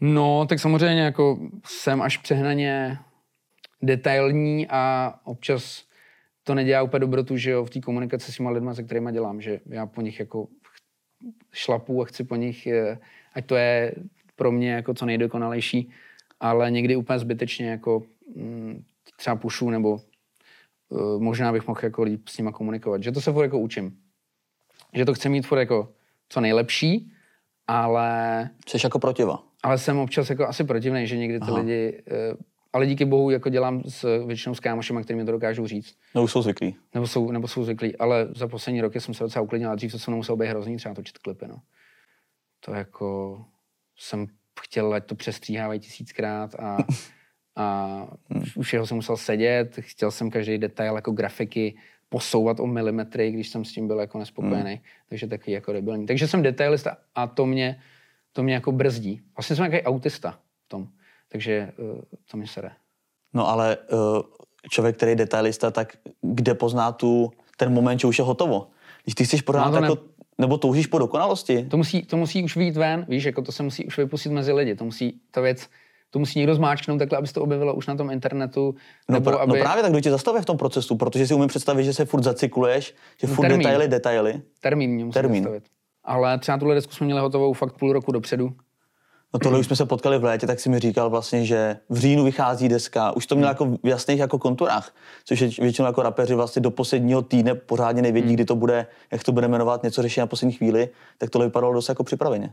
[0.00, 2.98] No, tak samozřejmě jako jsem až přehnaně
[3.82, 5.82] detailní a občas
[6.42, 9.40] to nedělá úplně dobrotu, že jo, v té komunikaci s těma lidma, se kterými dělám,
[9.40, 10.48] že já po nich jako
[11.52, 12.98] šlapu a chci po nich, eh,
[13.34, 13.94] ať to je
[14.38, 15.90] pro mě jako co nejdokonalejší,
[16.40, 18.02] ale někdy úplně zbytečně jako
[18.36, 18.84] mm,
[19.16, 20.00] třeba pušu nebo
[20.88, 23.02] uh, možná bych mohl jako líp s nima komunikovat.
[23.02, 23.96] Že to se furt jako učím.
[24.94, 25.92] Že to chci mít furt jako
[26.28, 27.12] co nejlepší,
[27.66, 29.42] ale Jsi jako protiva.
[29.62, 31.58] ale jsem občas jako asi protivný, že někdy ty Aha.
[31.58, 32.34] lidi, eh,
[32.72, 35.96] ale díky bohu jako dělám s většinou s kámošema, kterými to dokážou říct.
[36.14, 36.76] No už jsou zvyklí.
[36.94, 39.92] Nebo jsou, nebo jsou zvyklí, ale za poslední roky jsem se docela uklidnil, a dřív
[39.92, 41.56] to se mnou muselo být hrozný třeba točit klipy, no.
[42.60, 43.38] To jako
[43.98, 44.26] jsem
[44.60, 46.76] chtěl, ať to přestříhávají tisíckrát a,
[47.56, 48.06] a
[48.56, 51.76] u všeho jsem musel sedět, chtěl jsem každý detail jako grafiky
[52.08, 54.82] posouvat o milimetry, když jsem s tím byl jako nespokojený, hmm.
[55.08, 56.06] takže taky jako debilní.
[56.06, 57.80] Takže jsem detailista a to mě,
[58.32, 59.22] to mě jako brzdí.
[59.36, 60.88] Vlastně jsem nějaký autista v tom,
[61.28, 62.70] takže uh, to mě sere.
[63.34, 64.22] No ale uh,
[64.70, 68.70] člověk, který je detailista, tak kde pozná tu, ten moment, že už je hotovo?
[69.02, 70.02] Když ty chceš pořád No, to ne- jako,
[70.38, 73.62] nebo toužíš po dokonalosti, To musí, to musí už vyjít ven, víš, jako to se
[73.62, 75.68] musí už vypustit mezi lidi, to musí, ta věc,
[76.10, 78.74] to musí někdo zmáčknout takhle, aby se to objevilo už na tom internetu,
[79.08, 79.52] No, nebo pra, aby...
[79.52, 82.04] no právě tak, kdo tě zastavuje v tom procesu, protože si umím představit, že se
[82.04, 83.58] furt zacykluješ, že furt termín.
[83.66, 84.42] detaily, detaily.
[84.60, 85.42] Termín mě musí Termín.
[85.42, 85.64] zastavit.
[86.04, 88.50] Ale třeba tuhle desku jsme měli hotovou fakt půl roku dopředu.
[89.34, 91.98] No tohle už jsme se potkali v létě, tak si mi říkal vlastně, že v
[91.98, 93.12] říjnu vychází deska.
[93.16, 96.70] Už to měl jako v jasných jako konturách, což je většinou jako rapeři vlastně do
[96.70, 100.52] posledního týdne pořádně nevědí, kdy to bude, jak to bude jmenovat, něco řeší na poslední
[100.52, 100.88] chvíli,
[101.18, 102.52] tak tohle vypadalo dost jako připraveně.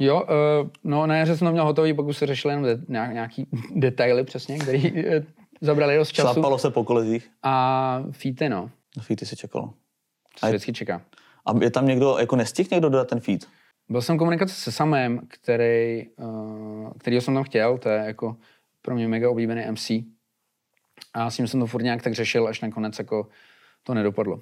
[0.00, 2.78] Jo, uh, no na jaře jsem to měl hotový, pak už se řešili jenom de-
[2.88, 5.24] nějak, nějaký detaily přesně, které uh,
[5.60, 6.32] zabrali dost času.
[6.32, 9.66] Šlapalo se po kolezích, A feety, no, na feety se čekalo.
[10.40, 11.02] to se vždycky čeká.
[11.46, 13.46] A je tam někdo, jako nestihl někdo dodat ten feed?
[13.88, 18.36] Byl jsem v komunikaci se Samem, který, uh, kterýho jsem tam chtěl, to je jako
[18.82, 19.90] pro mě mega oblíbený MC.
[21.14, 23.28] A s ním jsem to furt nějak tak řešil, až nakonec jako
[23.82, 24.40] to nedopadlo.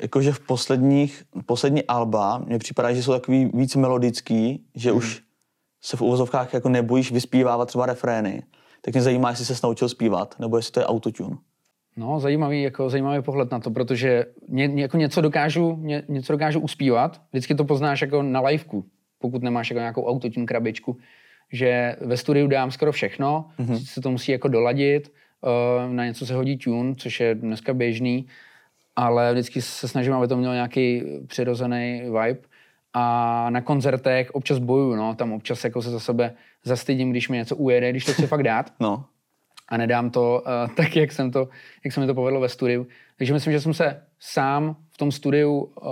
[0.00, 4.98] Jakože v posledních, poslední alba mně připadá, že jsou takový víc melodický, že Mhm.
[4.98, 5.22] už
[5.82, 8.42] se v uvozovkách jako nebojíš vyspívávat třeba refrény.
[8.82, 11.36] tak mě zajímá, jestli se naučil zpívat, nebo jestli to je autotune.
[11.96, 16.60] No, zajímavý, jako, zajímavý pohled na to, protože ně, jako něco, dokážu, ně, něco dokážu
[16.60, 18.84] uspívat, vždycky to poznáš jako na liveku,
[19.18, 20.96] pokud nemáš jako nějakou autotune krabičku,
[21.52, 23.84] že ve studiu dám skoro všechno, mm-hmm.
[23.84, 28.26] se to musí jako doladit, uh, na něco se hodí tune, což je dneska běžný,
[28.96, 32.40] ale vždycky se snažím, aby to mělo nějaký přirozený vibe.
[32.98, 37.36] A na koncertech občas bojuju, no, tam občas jako se za sebe zastydím, když mi
[37.36, 38.72] něco ujede, když to chci fakt dát.
[38.80, 39.04] No.
[39.68, 41.48] A nedám to uh, tak, jak, jsem to,
[41.84, 42.86] jak se mi to povedlo ve studiu.
[43.18, 45.88] Takže myslím, že jsem se sám v tom studiu uh,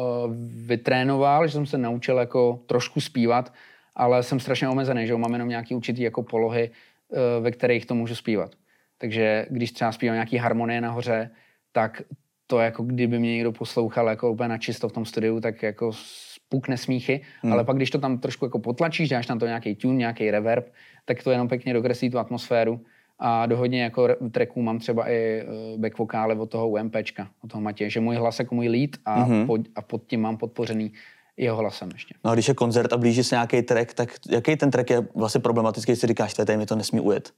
[0.67, 3.53] vytrénoval, že jsem se naučil jako trošku zpívat,
[3.95, 7.95] ale jsem strašně omezený, že mám jenom nějaký určitý jako polohy, uh, ve kterých to
[7.95, 8.51] můžu zpívat.
[8.99, 11.31] Takže když třeba zpívám nějaký harmonie nahoře,
[11.73, 12.03] tak
[12.47, 15.91] to jako kdyby mě někdo poslouchal jako úplně na čisto v tom studiu, tak jako
[15.93, 17.53] spukne smíchy, hmm.
[17.53, 20.73] ale pak když to tam trošku jako potlačíš, dáš tam to nějaký tune, nějaký reverb,
[21.05, 22.81] tak to jenom pěkně dokreslí tu atmosféru
[23.19, 25.45] a do hodně jako tracků mám třeba i eh,
[25.79, 29.23] back vokály od toho UMPčka, od toho Matěje, že můj hlas jako můj lead a,
[29.23, 30.93] hmm pod, a pod tím mám podpořený
[31.37, 32.15] jeho hlasem ještě.
[32.25, 35.07] No a když je koncert a blíží se nějaký track, tak jaký ten track je
[35.15, 37.33] vlastně problematický, když si říkáš, tady mi to nesmí ujet?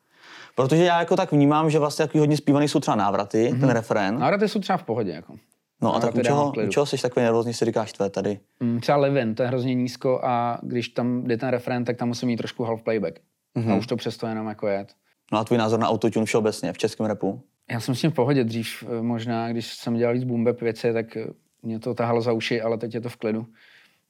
[0.55, 3.61] Protože já jako tak vnímám, že vlastně takový hodně zpívaný jsou třeba návraty, mm-hmm.
[3.61, 4.19] ten refrén.
[4.19, 5.11] Návraty jsou třeba v pohodě.
[5.11, 5.35] Jako.
[5.83, 8.39] No a tak u čeho, u čeho jsi takový nervózní, si říkáš tvé tady?
[8.61, 12.09] Mm, třeba Levin, to je hrozně nízko a když tam jde ten refrén, tak tam
[12.09, 13.21] musím mít trošku half playback.
[13.57, 13.73] Mm-hmm.
[13.73, 14.95] A už to přesto jenom jako jet.
[15.33, 17.43] No a tvůj názor na autotune všeobecně v českém repu?
[17.71, 20.93] Já jsem s tím v pohodě dřív, eh, možná, když jsem dělal víc boom věci,
[20.93, 21.27] tak eh,
[21.63, 23.47] mě to tahalo za uši, ale teď je to v klidu.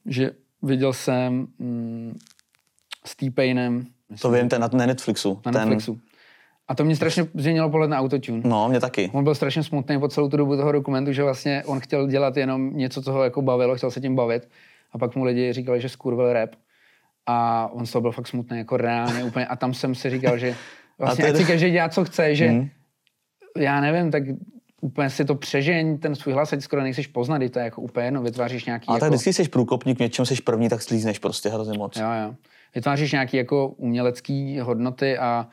[0.05, 2.17] Že viděl jsem mm,
[3.05, 3.85] s T-Painem.
[4.21, 5.41] To vím, ten na, Netflixu.
[5.45, 5.61] Na ten...
[5.61, 5.99] Netflixu.
[6.67, 8.41] A to mě strašně změnilo pohled na autotune.
[8.45, 9.09] No, mě taky.
[9.13, 12.37] On byl strašně smutný po celou tu dobu toho dokumentu, že vlastně on chtěl dělat
[12.37, 14.49] jenom něco, co ho jako bavilo, chtěl se tím bavit.
[14.91, 16.49] A pak mu lidi říkali, že skurvil rap.
[17.25, 19.45] A on z toho byl fakt smutný, jako reálně úplně.
[19.45, 20.55] A tam jsem si říkal, že
[20.99, 21.39] vlastně tedy...
[21.39, 22.69] ať si každý dělá, co chce, že hmm.
[23.57, 24.23] já nevím, tak
[24.81, 28.05] úplně si to přežeň, ten svůj hlas, ať skoro nejseš poznat, to je jako úplně
[28.05, 28.87] jedno, vytváříš nějaký...
[28.87, 28.99] A jako...
[28.99, 31.97] tak vždycky jsi průkopník, něčem jsi první, tak slízneš prostě hrozně moc.
[31.97, 32.35] Jo, jo.
[32.75, 35.47] Vytváříš nějaký jako umělecký hodnoty a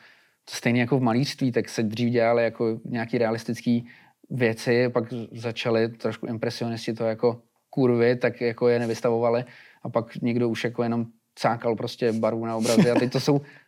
[0.50, 3.86] stejně jako v malířství, tak se dřív dělali jako nějaký realistický
[4.30, 9.44] věci, pak začali trošku impresionisti to jako kurvy, tak jako je nevystavovali
[9.82, 13.40] a pak někdo už jako jenom cákal prostě barvu na obrazy a teď to jsou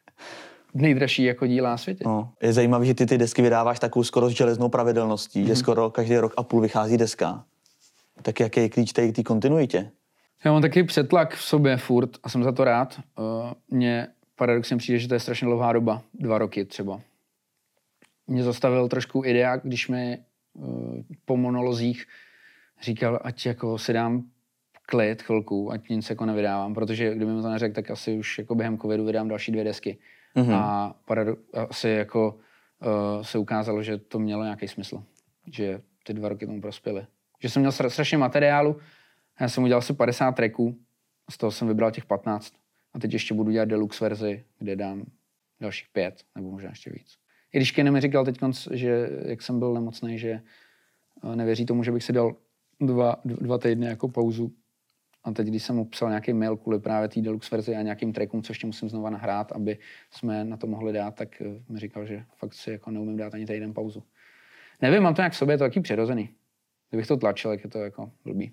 [0.81, 2.05] nejdražší jako díla na světě.
[2.07, 5.47] No, je zajímavé, že ty ty desky vydáváš takovou skoro s železnou pravidelností, mm-hmm.
[5.47, 5.61] že mhm.
[5.61, 7.45] skoro každý rok a půl vychází deska.
[8.23, 9.91] Tak jaký je klíč té kontinuitě?
[10.45, 13.01] Já mám taky přetlak v sobě furt a jsem za to rád.
[13.19, 13.25] Uh,
[13.71, 17.01] mě paradoxně přijde, že to je strašně dlouhá doba, dva roky třeba.
[18.27, 20.19] Mě zastavil trošku idea, když mi
[20.55, 22.07] uh, po monolozích
[22.83, 24.25] říkal, ať jako si dám
[24.87, 28.55] klid chvilku, ať nic jako nevydávám, protože kdyby mi to neřekl, tak asi už jako
[28.55, 29.99] během covidu vydám další dvě desky.
[30.37, 30.55] Mm-hmm.
[30.55, 31.37] A parado-
[31.68, 32.38] asi jako
[33.16, 35.03] uh, se ukázalo, že to mělo nějaký smysl,
[35.53, 37.07] že ty dva roky tomu prospěly.
[37.42, 38.77] Že jsem měl strašně materiálu,
[39.40, 40.77] já jsem udělal asi 50 tracků,
[41.31, 42.55] z toho jsem vybral těch 15.
[42.94, 45.05] A teď ještě budu dělat deluxe verzi, kde dám
[45.61, 47.16] dalších pět, nebo možná ještě víc.
[47.53, 48.38] I když Kenny mi říkal teď,
[48.72, 50.42] že jak jsem byl nemocný, že
[51.33, 52.37] eh, nevěří tomu, že bych si dal
[52.81, 54.53] dva, dva týdny jako pauzu.
[55.27, 58.12] A teď, když jsem mu psal nějaký mail kvůli právě té deluxe verzi a nějakým
[58.12, 59.79] trackům, co ještě musím znova nahrát, aby
[60.11, 63.35] jsme na to mohli dát, tak eh, mi říkal, že fakt si jako neumím dát
[63.35, 64.03] ani týden pauzu.
[64.83, 66.31] Nevím, mám to nějak v sobě, je to taky přirozený.
[66.91, 68.53] Kdybych to tlačil, tak je to jako blbý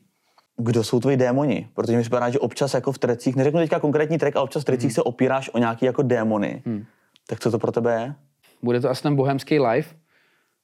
[0.57, 1.69] kdo jsou tvoji démoni.
[1.73, 4.65] Protože mi připadá, že občas jako v trecích, neřeknu teďka konkrétní trek, ale občas v
[4.65, 4.95] trecích hmm.
[4.95, 6.61] se opíráš o nějaký jako démony.
[6.65, 6.85] Hmm.
[7.27, 8.15] Tak co to pro tebe je?
[8.61, 9.87] Bude to asi ten bohemský live.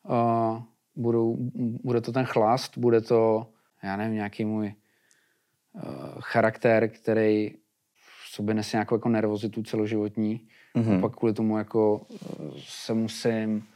[0.09, 0.61] Uh,
[0.95, 1.35] budou,
[1.83, 3.47] bude to ten chlast, bude to,
[3.83, 4.73] já nevím, nějaký můj
[6.19, 7.51] charakter, který
[8.23, 10.47] v sobě nese nějakou jako nervozitu celoživotní.
[10.75, 10.97] Mm-hmm.
[10.97, 13.67] A pak kvůli tomu jako uh, se musím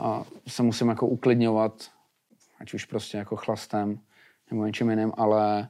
[0.00, 1.90] uh, se musím jako uklidňovat,
[2.60, 3.98] ať už prostě jako chlastem
[4.50, 5.68] nebo něčím jiným, ale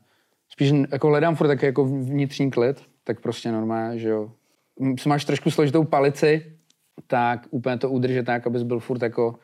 [0.49, 4.33] spíš jako hledám furt taky jako vnitřní klid, tak prostě normálně, že jo.
[4.79, 6.57] Když máš trošku složitou palici,
[7.07, 9.39] tak úplně to udržet tak, abys byl furt jako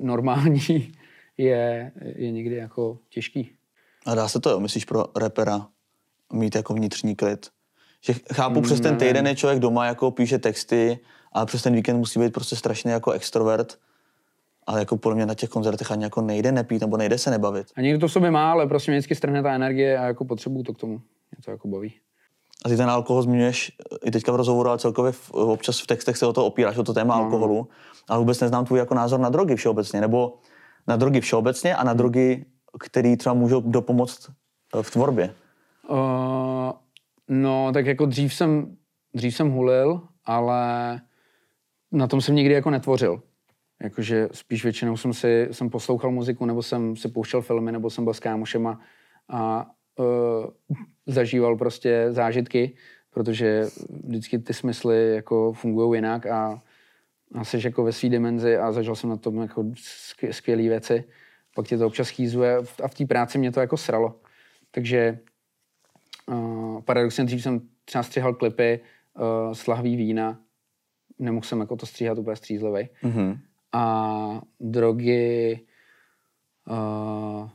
[0.00, 0.92] normální,
[1.38, 3.50] je, je někdy jako těžký.
[4.06, 5.66] A dá se to, jo, myslíš, pro repera
[6.32, 7.46] mít jako vnitřní klid?
[8.00, 10.98] Že chápu, přes ten týden je člověk doma, jako píše texty,
[11.32, 13.78] ale přes ten víkend musí být prostě strašně jako extrovert
[14.66, 17.66] ale jako podle mě na těch koncertech ani jako nejde nepít nebo nejde se nebavit.
[17.76, 20.24] A někdo to v sobě má, ale prostě mě vždycky strhne ta energie a jako
[20.24, 20.92] potřebuju to k tomu.
[20.92, 21.94] Mě to jako baví.
[22.64, 23.72] A ty ten alkohol zmiňuješ
[24.04, 26.82] i teďka v rozhovoru, ale celkově v, občas v textech se o to opíráš, o
[26.82, 27.24] to téma no.
[27.24, 27.68] alkoholu,
[28.08, 30.34] ale vůbec neznám tvůj jako názor na drogy všeobecně, nebo
[30.86, 32.44] na drogy všeobecně a na drogy,
[32.80, 34.30] které třeba můžou dopomoct
[34.82, 35.34] v tvorbě.
[35.88, 36.70] Uh,
[37.28, 38.76] no, tak jako dřív jsem,
[39.14, 41.00] dřív jsem hulil, ale
[41.92, 43.22] na tom jsem nikdy jako netvořil.
[43.82, 48.04] Jakože spíš většinou jsem si jsem poslouchal muziku, nebo jsem si pouštěl filmy, nebo jsem
[48.04, 48.80] byl s kámošema
[49.28, 50.46] a uh,
[51.06, 52.76] zažíval prostě zážitky,
[53.10, 53.66] protože
[54.04, 56.62] vždycky ty smysly jako fungují jinak a,
[57.34, 59.64] a jsi jako ve své dimenzi a zažil jsem na tom jako
[60.30, 61.04] skvělé věci.
[61.54, 64.20] Pak tě to občas chýzuje a v té práci mě to jako sralo.
[64.70, 65.18] Takže
[66.26, 68.80] uh, paradoxně dřív jsem třeba střihal klipy
[69.14, 70.40] uh, s lahví vína,
[71.18, 72.88] nemohl jsem jako to stříhat úplně střízlivý.
[73.02, 73.38] Mm-hmm.
[73.72, 75.60] A drogy,
[76.70, 77.48] uh,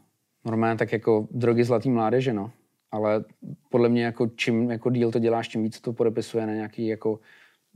[0.46, 2.52] normálně tak jako drogy zlatý mládeže, no.
[2.92, 3.24] Ale
[3.70, 7.20] podle mě jako čím jako díl to děláš, tím víc to podepisuje na nějaký jako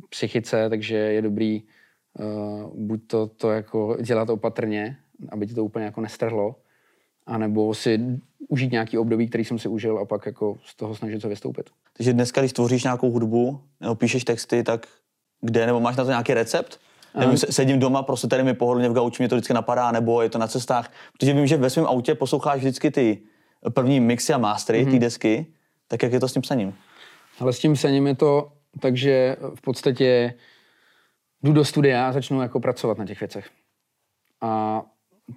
[0.09, 1.63] psychice, takže je dobrý
[2.19, 4.97] uh, buď to, to jako dělat opatrně,
[5.29, 6.55] aby ti to úplně jako nestrhlo,
[7.25, 7.99] anebo si
[8.47, 11.69] užít nějaký období, který jsem si užil a pak jako z toho snažit se vystoupit.
[11.97, 14.87] Takže dneska, když tvoříš nějakou hudbu nebo píšeš texty, tak
[15.41, 16.79] kde, nebo máš na to nějaký recept?
[17.19, 20.29] Nevím, sedím doma, prostě tady mi pohodlně v gauči, mě to vždycky napadá, nebo je
[20.29, 20.91] to na cestách.
[21.13, 23.21] Protože vím, že ve svém autě posloucháš vždycky ty
[23.69, 24.91] první mixy a mastery, mm-hmm.
[24.91, 25.45] ty desky.
[25.87, 26.73] Tak jak je to s tím psaním?
[27.39, 30.33] Ale s tím psaním je to takže v podstatě
[31.43, 33.49] jdu do studia a začnu jako pracovat na těch věcech.
[34.41, 34.81] A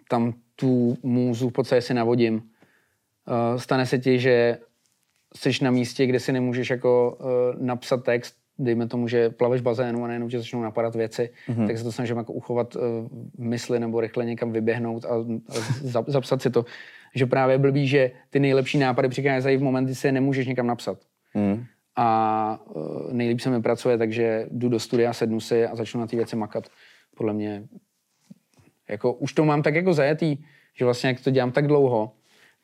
[0.09, 2.35] tam tu můzu v podstatě si navodím.
[2.35, 4.59] Uh, stane se ti, že
[5.37, 10.05] jsi na místě, kde si nemůžeš jako uh, napsat text, dejme tomu, že plaveš bazénu
[10.05, 11.67] a najednou ti začnou napadat věci, mm-hmm.
[11.67, 12.83] tak se to snažím jako uchovat uh,
[13.39, 16.65] mysli nebo rychle někam vyběhnout a, a zapsat si to.
[17.15, 20.99] Že právě blbý, že ty nejlepší nápady přicházejí v moment, kdy se nemůžeš někam napsat.
[21.35, 21.65] Mm.
[21.97, 26.07] A uh, nejlíp se mi pracuje, takže jdu do studia, sednu si a začnu na
[26.07, 26.69] ty věci makat.
[27.17, 27.65] Podle mě
[28.89, 30.37] jako už to mám tak jako zajetý,
[30.75, 32.13] že vlastně jak to dělám tak dlouho,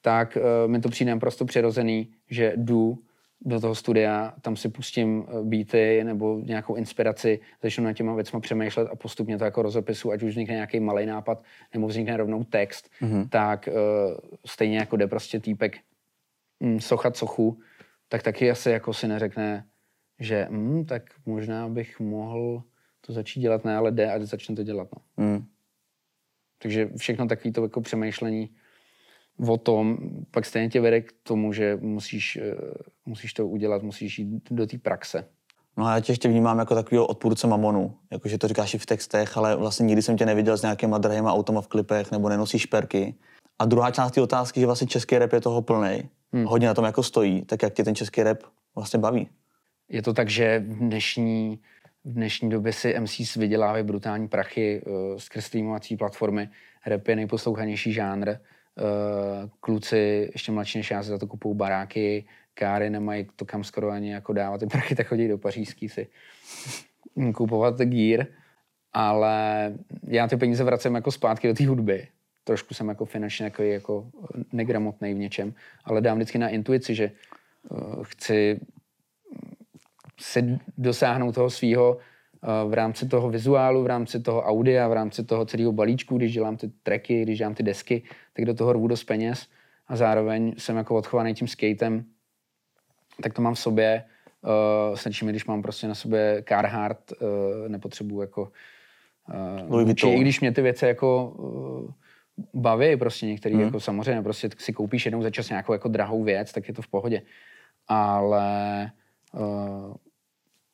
[0.00, 2.98] tak uh, mi to přijde prostě přirozený, že jdu
[3.40, 8.40] do toho studia, tam si pustím eh, beaty nebo nějakou inspiraci, začnu na těma věcma
[8.40, 11.42] přemýšlet a postupně to jako rozepisu, ať už vznikne nějaký malý nápad
[11.74, 13.28] nebo vznikne rovnou text, mm-hmm.
[13.28, 15.78] tak uh, stejně jako jde prostě týpek
[16.61, 17.61] mm, sochat sochu,
[18.09, 19.64] tak taky asi jako si neřekne,
[20.18, 22.62] že mm, tak možná bych mohl
[23.06, 24.88] to začít dělat, ne, ale jde a začne to dělat.
[25.18, 25.24] No.
[25.24, 25.44] Mm.
[26.62, 28.51] Takže všechno takové to jako přemýšlení
[29.49, 29.99] o tom,
[30.31, 32.55] pak stejně tě vede k tomu, že musíš, eh,
[33.07, 35.25] musíš to udělat, musíš jít do té praxe.
[35.77, 38.87] No a já tě ještě vnímám jako takového odpůrce mamonu, jakože to říkáš i v
[38.87, 42.62] textech, ale vlastně nikdy jsem tě neviděl s nějakýma drahýma automa v klipech nebo nenosíš
[42.62, 43.14] šperky.
[43.59, 46.44] A druhá část té otázky, že vlastně český rap je toho plný, hmm.
[46.44, 48.38] hodně na tom jako stojí, tak jak tě ten český rap
[48.75, 49.29] vlastně baví?
[49.88, 51.59] Je to tak, že v dnešní
[52.04, 56.48] v dnešní době si MCs vydělávají brutální prachy uh, skrz streamovací platformy.
[56.86, 58.28] Rap je nejposlouchanější žánr.
[58.30, 63.64] Uh, kluci, ještě mladší než já, se za to kupují baráky, káry, nemají to kam
[63.64, 66.06] skoro ani jako dávat ty prachy, tak chodí do pařížský si
[67.34, 68.26] kupovat gear.
[68.92, 69.72] Ale
[70.06, 72.08] já ty peníze vracím jako zpátky do té hudby.
[72.44, 74.10] Trošku jsem jako finančně jako, jako
[74.52, 77.10] negramotný v něčem, ale dám vždycky na intuici, že
[77.68, 78.60] uh, chci
[80.20, 85.24] si dosáhnout toho svého eh, v rámci toho vizuálu, v rámci toho audia, v rámci
[85.24, 88.02] toho celého balíčku, když dělám ty tracky, když dělám ty desky,
[88.33, 89.46] tak do toho rvu dost peněz
[89.88, 92.04] a zároveň jsem jako odchovaný tím skatem,
[93.22, 94.04] tak to mám v sobě.
[94.42, 98.52] Uh, stačí mi, když mám prostě na sobě Carhartt, uh, nepotřebuji jako
[99.72, 101.90] uh, či, i když mě ty věci jako uh,
[102.54, 103.64] baví prostě některý, hmm.
[103.64, 106.83] jako samozřejmě prostě si koupíš jednou za čas nějakou jako drahou věc, tak je to
[106.83, 107.22] v pohodě.
[107.88, 108.90] Ale
[109.35, 109.94] uh,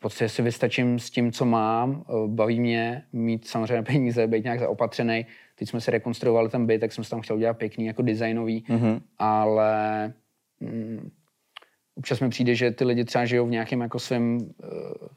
[0.01, 4.61] podstatě si vystačím s tím, co mám, eh, baví mě mít samozřejmě peníze, být nějak
[4.61, 5.27] zaopatřený.
[5.55, 8.65] Teď jsme si rekonstruovali ten byt, tak jsem se tam chtěl udělat pěkný, jako designový,
[8.69, 9.01] mm-hmm.
[9.19, 10.13] ale
[10.61, 11.11] mm,
[11.95, 15.09] občas mi přijde, že ty lidi třeba žijou v nějakém jako svém uh,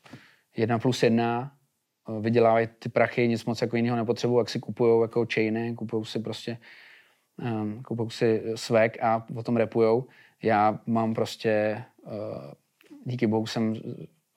[0.57, 1.51] jedna plus jedna,
[2.07, 6.05] uh, vydělávají ty prachy, nic moc jako jiného nepotřebují, jak si kupují jako chainy, kupují
[6.05, 6.57] si prostě
[7.41, 10.07] um, kupují si svek a potom repujou.
[10.43, 12.11] Já mám prostě, uh,
[13.05, 13.75] díky bohu jsem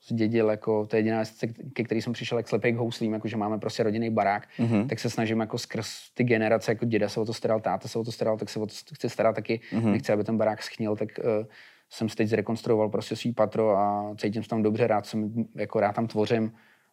[0.06, 1.38] zdědil, jako to je jediná věc,
[1.72, 4.86] ke který jsem přišel jak slepý k houslím, jako že máme prostě rodinný barák, mm-hmm.
[4.88, 7.98] tak se snažím jako skrz ty generace, jako děda se o to staral, táta se
[7.98, 9.92] o to staral, tak se o to chci starat taky, mm-hmm.
[9.92, 11.46] nechci, aby ten barák schnil, tak uh,
[11.90, 15.92] jsem teď zrekonstruoval prostě svý patro a cítím se tam dobře, rád jsem, jako rád
[15.92, 16.52] tam tvořím,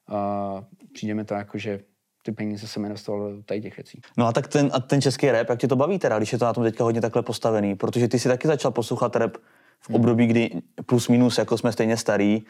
[0.10, 1.80] uh, přijde mi to jako, že
[2.24, 4.02] ty peníze jsem investoval do tady těch věcí.
[4.18, 6.40] No a tak ten, a ten český rap, jak ti to baví teda, když je
[6.40, 7.76] to na tom teďka hodně takhle postavený?
[7.76, 9.38] Protože ty si taky začal poslouchat rap
[9.80, 10.50] v období, kdy
[10.86, 12.44] plus minus jako jsme stejně starý,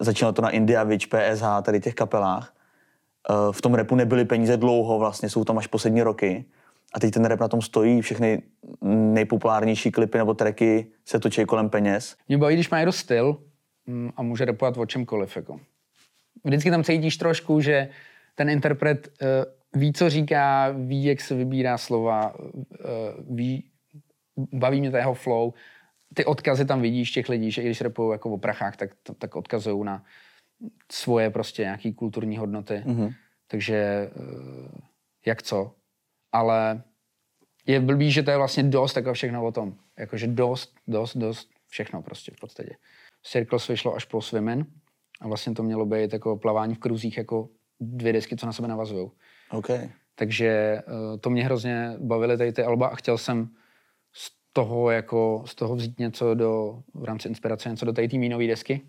[0.00, 2.54] Začínalo to na India Witch, PSH, tady těch kapelách.
[3.30, 6.44] Eh, v tom repu nebyly peníze dlouho, vlastně jsou tam až poslední roky.
[6.94, 8.42] A teď ten rap na tom stojí, všechny
[8.82, 12.16] nejpopulárnější klipy nebo tracky se točí kolem peněz.
[12.28, 13.36] Mě baví, když má někdo styl
[13.86, 15.36] mm, a může repovat o čemkoliv.
[15.36, 15.60] Jako.
[16.44, 17.88] Vždycky tam cítíš trošku, že
[18.34, 23.64] ten interpret uh, ví, co říká, ví, jak se vybírá slova, uh, ví,
[24.52, 25.52] baví mě to jeho flow.
[26.14, 29.36] Ty odkazy tam vidíš těch lidí, že i když repují jako o prachách, tak, tak
[29.36, 30.04] odkazují na
[30.92, 32.82] svoje prostě nějaký kulturní hodnoty.
[32.86, 33.14] Mm-hmm.
[33.46, 34.70] Takže uh,
[35.26, 35.74] jak co.
[36.32, 36.82] Ale
[37.66, 39.74] je blbý, že to je vlastně dost jako všechno o tom.
[39.98, 42.76] Jakože dost, dost, dost, všechno prostě v podstatě.
[43.22, 44.66] Circles vyšlo až po Swimen
[45.20, 47.48] a vlastně to mělo být jako plavání v kruzích jako
[47.80, 49.10] dvě desky, co na sebe navazují.
[49.50, 49.90] Okay.
[50.14, 53.48] Takže uh, to mě hrozně bavily tady ty alba a chtěl jsem
[54.52, 58.80] toho jako, z toho vzít něco do, v rámci inspirace, něco do té nové desky.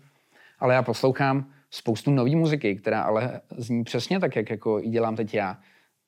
[0.58, 5.16] Ale já poslouchám spoustu nové muziky, která ale zní přesně tak, jak jako ji dělám
[5.16, 5.58] teď já.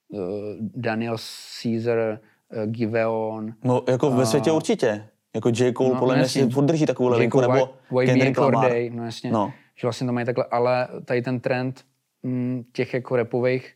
[0.09, 0.21] Uh,
[0.61, 1.17] Daniel
[1.63, 3.55] Caesar, uh, Giveon.
[3.65, 5.09] No jako ve světě uh, určitě.
[5.35, 5.73] Jako J.
[5.73, 7.69] Cole no, podle mě si furt drží takovou linku, nebo
[8.07, 8.71] Kendrick Lamar.
[8.71, 9.31] Day, no jasně.
[9.31, 9.53] No.
[9.75, 11.85] Že vlastně to mají takhle, ale tady ten trend
[12.23, 13.75] m, mm, těch jako repových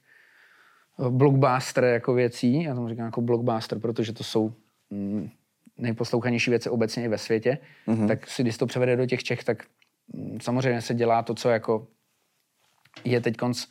[1.07, 4.53] eh, blockbuster jako věcí, já tomu říkám jako blockbuster, protože to jsou
[4.91, 5.31] m, mm,
[5.81, 8.09] nejposlouchanější věci obecně i ve světě, mm-hmm.
[8.09, 9.65] tak si když to převede do těch Čech, tak
[10.15, 11.87] mm, samozřejmě se dělá to, co jako
[13.05, 13.67] je teď konc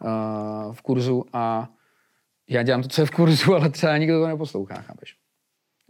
[0.00, 1.68] uh, v kurzu a
[2.48, 5.16] já dělám to, co je v kurzu, ale třeba nikdo to neposlouchá, chápeš?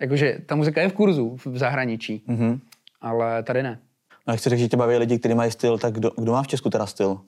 [0.00, 2.61] Jakože ta muzika je v kurzu v zahraničí, mm-hmm.
[3.00, 3.81] ale tady ne.
[4.27, 6.42] No a chci říct, že tě baví lidi, kteří mají styl, tak kdo, kdo má
[6.42, 7.20] v Česku teda styl?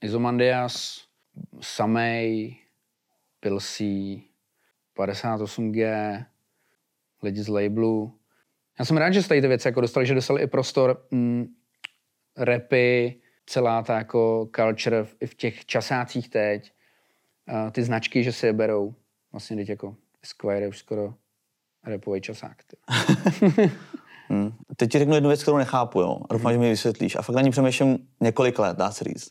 [0.00, 1.04] Izomandias,
[1.60, 2.56] Samej,
[3.40, 4.24] Pilsí,
[4.96, 5.84] 58G,
[7.22, 8.18] lidi z labelu.
[8.78, 11.46] Já jsem rád, že jste ty věci jako dostali, že dostali i prostor mm,
[12.38, 16.72] repy, celá ta jako culture v, i v těch časácích teď,
[17.48, 18.94] uh, ty značky, že si je berou.
[19.32, 21.14] Vlastně teď jako Esquire už skoro
[21.86, 22.56] repový časák.
[24.28, 24.52] hmm.
[24.76, 26.20] Teď ti řeknu jednu věc, kterou nechápu, jo.
[26.30, 26.54] A doufám, hmm.
[26.54, 27.16] že mi vysvětlíš.
[27.16, 29.30] A fakt na ní přemýšlím několik let, dá se říct.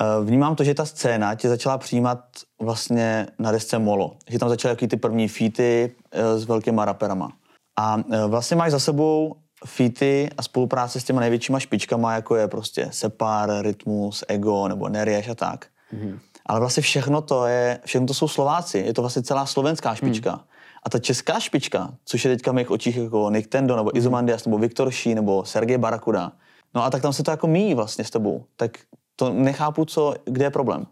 [0.00, 2.18] Uh, vnímám to, že ta scéna tě začala přijímat
[2.60, 4.16] vlastně na desce Molo.
[4.30, 7.32] Že tam začaly jaký ty první featy uh, s velkýma raperama.
[7.78, 12.48] A uh, vlastně máš za sebou featy a spolupráce s těma největšíma špičkama, jako je
[12.48, 15.66] prostě Separ, Rytmus, Ego nebo Nerieš a tak.
[15.94, 16.18] Mm-hmm.
[16.46, 18.78] Ale vlastně všechno to je, všechno to jsou Slováci.
[18.78, 20.32] Je to vlastně celá slovenská špička.
[20.32, 20.40] Mm.
[20.82, 23.98] A ta česká špička, což je teďka v mých očích jako Nick Tendo, nebo mm.
[23.98, 26.32] Izomandias, nebo Viktor Ší, nebo Sergej Barakuda.
[26.74, 28.44] No a tak tam se to jako míjí vlastně s tebou.
[28.56, 28.78] Tak
[29.16, 30.86] to nechápu, co, kde je problém.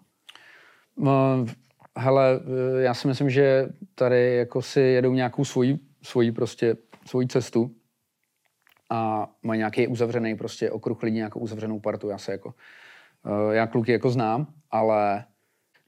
[0.97, 1.47] No,
[1.97, 2.41] hele,
[2.79, 7.75] já si myslím, že tady jako si jedou nějakou svoji, svoji prostě, svoji cestu
[8.91, 12.09] a mají nějaký uzavřený prostě okruh lidí, nějakou uzavřenou partu.
[12.09, 12.55] Já se jako,
[13.27, 15.25] eh, já kluky jako znám, ale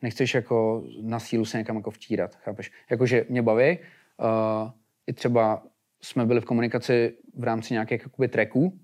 [0.02, 2.72] nechceš jako na sílu se někam jako vtírat, chápeš?
[2.90, 4.70] Jakože mě baví, uh,
[5.06, 5.62] i třeba
[6.02, 8.78] jsme byli v komunikaci v rámci nějakých jakoby tracků,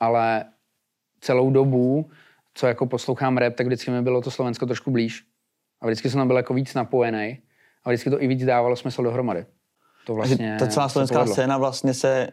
[0.00, 0.44] ale
[1.20, 2.10] celou dobu,
[2.54, 5.24] co jako poslouchám rap, tak vždycky mi bylo to Slovensko trošku blíž.
[5.80, 7.38] A vždycky jsem tam byl jako víc napojený
[7.84, 9.46] a vždycky to i víc dávalo smysl dohromady.
[10.06, 12.28] To vlastně ta celá slovenská scéna vlastně se,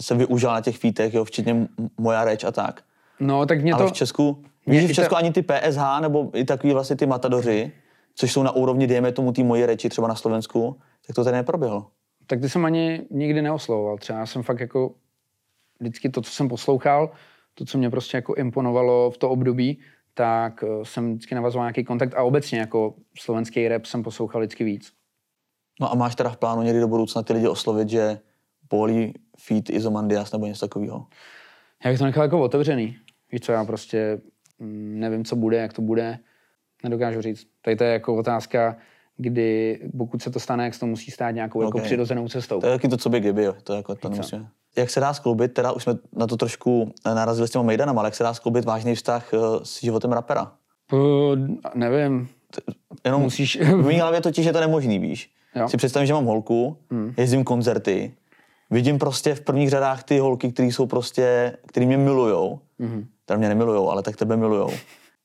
[0.00, 1.68] se využila na těch fítech, jo, včetně
[2.00, 2.82] moja reč a tak.
[3.20, 3.88] No, tak mě Ale to...
[3.88, 5.16] v Česku Víš, že v Česku to...
[5.16, 7.72] ani ty PSH nebo i takový vlastně ty matadoři,
[8.14, 11.36] což jsou na úrovni, dejme tomu, ty moje reči třeba na Slovensku, tak to tady
[11.36, 11.86] neproběhlo.
[12.26, 13.98] Tak ty jsem ani nikdy neoslovoval.
[13.98, 14.94] Třeba já jsem fakt jako
[15.80, 17.10] vždycky to, co jsem poslouchal,
[17.54, 19.80] to, co mě prostě jako imponovalo v to období,
[20.14, 24.64] tak eh, jsem vždycky navazoval nějaký kontakt a obecně jako slovenský rap jsem poslouchal vždycky
[24.64, 24.92] víc.
[25.80, 28.18] No a máš teda v plánu někdy do budoucna ty lidi oslovit, že
[28.68, 31.06] polí feed Izomandias nebo něco takového?
[31.84, 32.96] Já bych to nechal jako otevřený.
[33.32, 34.20] Víš co, já prostě
[34.58, 36.18] Mm, nevím, co bude, jak to bude,
[36.82, 37.46] nedokážu říct.
[37.62, 38.76] Tady to je jako otázka,
[39.16, 41.78] kdy pokud se to stane, jak se to musí stát nějakou jako okay.
[41.78, 42.60] jako přirozenou cestou.
[42.60, 43.54] To je taky to, co by kdyby, jo.
[43.64, 44.48] To jako to nemusíme.
[44.76, 48.06] Jak se dá skloubit, teda už jsme na to trošku narazili s těma Mejdanama, ale
[48.06, 50.52] jak se dá skloubit vážný vztah eh, s životem rapera?
[50.92, 51.38] Uh,
[51.74, 52.28] nevím.
[53.04, 53.60] Jenom musíš...
[53.60, 55.30] v mý hlavě totiž je to nemožný, víš.
[55.54, 55.68] Jo.
[55.68, 57.14] Si představím, že mám holku, hmm.
[57.16, 58.14] jezdím koncerty,
[58.70, 62.60] vidím prostě v prvních řadách ty holky, které jsou prostě, které mě milujou.
[62.80, 64.70] Hmm teda mě nemilujou, ale tak tebe milujou.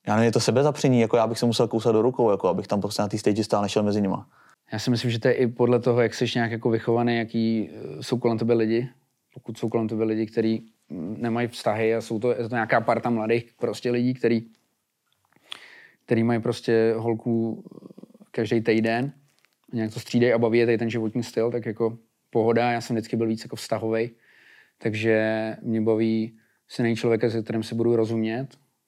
[0.08, 2.68] Já nevím, je to sebezapření, jako já bych se musel kousat do rukou, jako abych
[2.68, 4.28] tam prostě na té stage stál nešel mezi nima.
[4.72, 7.70] Já si myslím, že to je i podle toho, jak jsi nějak jako vychovaný, jaký
[7.70, 8.90] eh, jsou kolem tebe lidi.
[9.34, 12.82] Pokud jsou kolem tebe lidi, kteří mm, nemají vztahy a jsou to, je to nějaká
[12.82, 14.42] parta mladých prostě lidí, který,
[16.06, 19.14] který mají prostě holku eh, každý týden,
[19.74, 21.98] nějak to střídají a baví je ten životní styl, tak jako
[22.30, 22.72] pohoda.
[22.72, 24.10] Já jsem vždycky byl víc jako vztahový,
[24.78, 28.48] takže mě baví si najít člověka, se kterým se budu rozumět,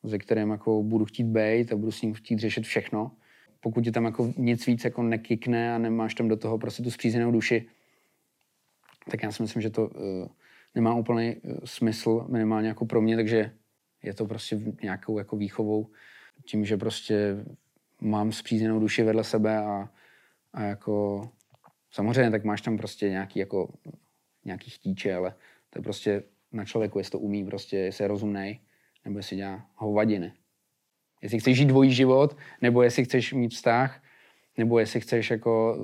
[0.09, 3.11] se kterým jako budu chtít být a budu s ním chtít řešit všechno.
[3.59, 6.91] Pokud ti tam jako nic víc jako nekikne a nemáš tam do toho prostě tu
[6.91, 7.65] zpřízenou duši,
[9.11, 10.27] tak já si myslím, že to uh,
[10.75, 13.51] nemá úplný uh, smysl, minimálně jako pro mě, takže
[14.03, 15.87] je to prostě nějakou jako výchovou,
[16.45, 17.45] tím, že prostě
[18.01, 19.89] mám zpřízněnou duši vedle sebe a,
[20.53, 21.29] a jako
[21.91, 23.73] samozřejmě tak máš tam prostě nějaký jako
[24.45, 25.35] nějaký chtíče, ale
[25.69, 28.59] to je prostě na člověku, jestli to umí, prostě jestli je rozumnej,
[29.05, 30.33] nebo jestli dělá hovadiny.
[31.21, 34.03] Jestli chceš žít dvojí život, nebo jestli chceš mít vztah,
[34.57, 35.77] nebo jestli chceš jako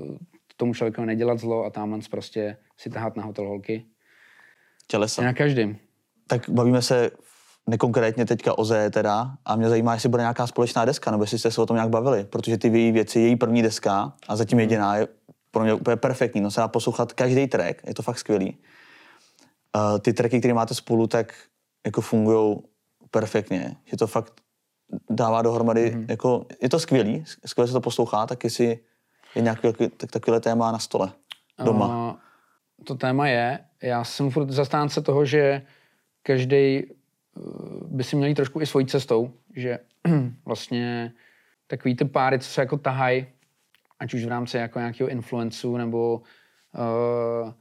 [0.57, 3.85] tomu člověku nedělat zlo a tamhle prostě si tahat na hotel holky.
[4.87, 5.21] Tělesa.
[5.21, 5.77] Na každým.
[6.27, 7.11] Tak bavíme se
[7.67, 11.39] nekonkrétně teďka o Z teda a mě zajímá, jestli bude nějaká společná deska, nebo jestli
[11.39, 14.59] jste se o tom nějak bavili, protože ty její věci, její první deska a zatím
[14.59, 15.07] jediná je
[15.51, 18.57] pro mě úplně perfektní, no se dá poslouchat každý track, je to fakt skvělý.
[19.75, 21.33] Uh, ty tracky, které máte spolu, tak
[21.85, 22.57] jako fungují
[23.11, 24.33] perfektně, že to fakt
[25.09, 26.05] dává dohromady, mm-hmm.
[26.09, 28.79] jako, je to skvělý, skvěle se to poslouchá, tak jestli
[29.35, 31.11] je nějaké tak, takové téma na stole
[31.63, 32.11] doma.
[32.11, 32.19] Uh,
[32.83, 35.61] to téma je, já jsem furt zastánce toho, že
[36.23, 36.83] každý
[37.87, 39.79] by si měl jít trošku i svojí cestou, že
[40.45, 41.11] vlastně
[41.67, 43.25] takový ty páry, co se jako tahají,
[43.99, 47.51] ať už v rámci jako nějakého influencu nebo uh,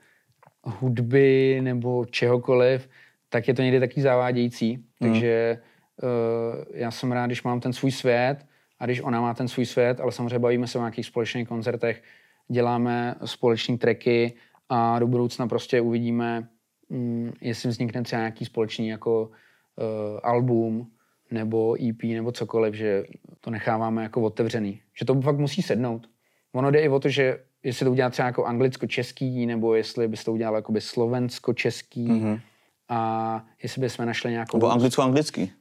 [0.63, 2.89] hudby nebo čehokoliv,
[3.29, 4.77] tak je to někdy taky zavádějící.
[4.77, 4.85] Mm.
[5.01, 5.59] Takže
[6.03, 8.47] uh, já jsem rád, když mám ten svůj svět
[8.79, 12.03] a když ona má ten svůj svět, ale samozřejmě bavíme se o nějakých společných koncertech,
[12.49, 14.35] děláme společné treky
[14.69, 16.49] a do budoucna prostě uvidíme,
[16.89, 20.91] um, jestli vznikne třeba nějaký společný jako uh, album
[21.31, 23.05] nebo EP nebo cokoliv, že
[23.41, 24.81] to necháváme jako otevřený.
[24.99, 26.09] Že to fakt musí sednout.
[26.53, 30.25] Ono jde i o to, že jestli to udělá třeba jako anglicko-český, nebo jestli bys
[30.25, 32.41] to udělal jakoby slovensko-český, mm-hmm.
[32.89, 34.57] a jestli bychom našli nějakou...
[34.57, 35.53] Nebo anglicko-anglický.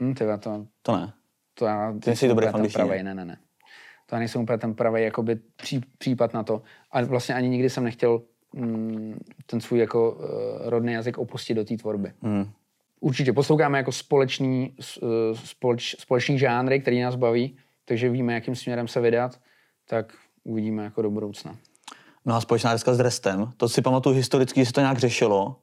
[0.00, 0.66] Hm, tyva, to...
[0.82, 1.12] To ne.
[1.54, 1.94] To já...
[2.04, 3.38] Ty jsi dobrý v pravej, ne, ne, ne.
[4.06, 6.62] To já nejsem úplně ten pravý jakoby pří, případ na to.
[6.90, 8.24] A vlastně ani nikdy jsem nechtěl mm,
[9.46, 10.24] ten svůj jako uh,
[10.68, 12.12] rodný jazyk opustit do té tvorby.
[12.22, 12.50] Mm
[13.00, 14.96] určitě posloucháme jako společný, eh,
[15.44, 19.40] společ, společný žánry, který nás baví, takže víme, jakým směrem se vydat,
[19.88, 21.56] tak uvidíme jako do budoucna.
[22.24, 25.56] No a společná deska s Restem, to si pamatuju historicky, jestli to nějak řešilo.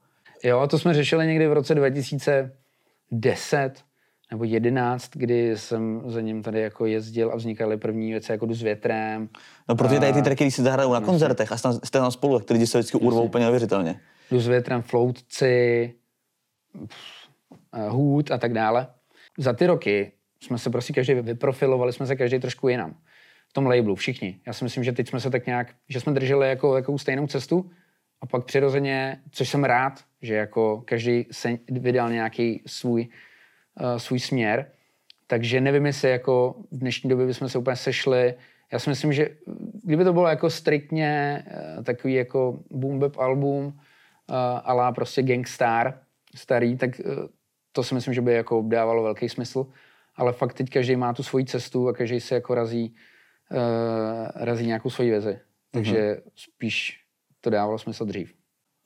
[0.44, 3.84] Jo, to jsme řešili někdy v roce 2010
[4.32, 8.54] nebo 11, kdy jsem za ním tady jako jezdil a vznikaly první věci jako jdu
[8.54, 9.30] s větrem.
[9.70, 12.48] No protože tady ty tracky, když si zahrajou na koncertech a jste tam spolu, tak
[12.48, 14.00] ty lidi se vždycky urvou úplně neuvěřitelně.
[14.32, 15.94] Jdu s větrem, floutci,
[17.74, 18.88] Eh, hůd a tak dále.
[19.38, 22.96] Za ty roky jsme se prostě každý vyprofilovali, jsme se každý trošku jinam.
[23.50, 24.40] V tom labelu, všichni.
[24.48, 27.28] Já si myslím, že teď jsme se tak nějak, že jsme drželi jako, jako stejnou
[27.28, 27.70] cestu
[28.22, 33.08] a pak přirozeně, což jsem rád, že jako každý se vydal nějaký svůj,
[33.98, 34.72] svůj směr.
[35.28, 38.34] Takže nevím, jestli jako v dnešní době bychom se úplně sešli.
[38.72, 39.30] Já si myslím, že
[39.84, 41.44] kdyby to bylo jako striktně
[41.78, 43.74] uh, takový jako boom bap album, uh,
[44.64, 46.00] ala prostě Gangstar
[46.36, 47.14] starý, tak uh,
[47.72, 49.68] to si myslím, že by jako dávalo velký smysl,
[50.16, 52.96] ale fakt teď každý má tu svoji cestu a každý se jako razí,
[53.52, 55.40] uh, razí nějakou svoji vizi.
[55.72, 56.32] Takže mm-hmm.
[56.36, 57.00] spíš
[57.42, 58.34] to dávalo smysl dřív.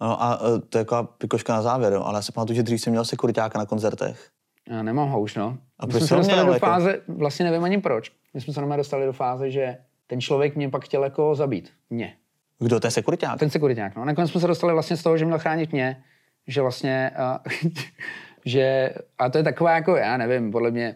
[0.01, 0.39] No a
[0.69, 3.59] to je jako pikoška na závěr, ale já si pamatuju, že dřív jsem měl sekuritáka
[3.59, 4.29] na koncertech.
[4.71, 5.57] Já nemám ho už, no.
[5.79, 6.65] A My jsme se dostali do jako...
[6.65, 10.55] fáze, vlastně nevím ani proč, my jsme se normálně dostali do fáze, že ten člověk
[10.55, 11.71] mě pak chtěl jako zabít.
[11.89, 12.15] Mě.
[12.59, 13.39] Kdo, to je sekuriták?
[13.39, 14.05] Ten sekuriták, no.
[14.05, 16.03] Nakonec jsme se dostali vlastně z toho, že měl chránit mě,
[16.47, 17.71] že vlastně uh,
[18.45, 20.95] že, a to je taková jako, já nevím, podle mě,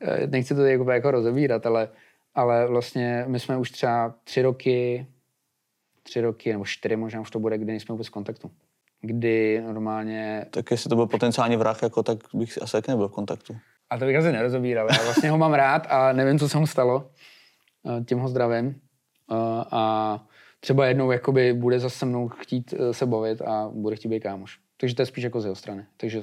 [0.00, 1.88] eh, nechci to jako, jako rozebírat, ale,
[2.34, 5.06] ale vlastně my jsme už třeba tři roky,
[6.02, 8.50] tři roky nebo čtyři možná už to bude, kdy nejsme vůbec v kontaktu.
[9.00, 10.46] Kdy normálně...
[10.50, 13.56] Tak jestli to byl potenciální vrah, jako, tak bych asi taky nebyl v kontaktu.
[13.90, 14.88] A to bych asi nerozobíral.
[14.90, 17.10] Já vlastně ho mám rád a nevím, co se mu stalo.
[17.86, 18.68] Eh, tím ho zdravím.
[19.32, 19.34] Eh,
[19.70, 20.24] a
[20.60, 24.58] třeba jednou jakoby bude zase se mnou chtít se bavit a bude chtít být kámoš.
[24.76, 25.86] Takže to je spíš jako z jeho strany.
[25.96, 26.20] Takže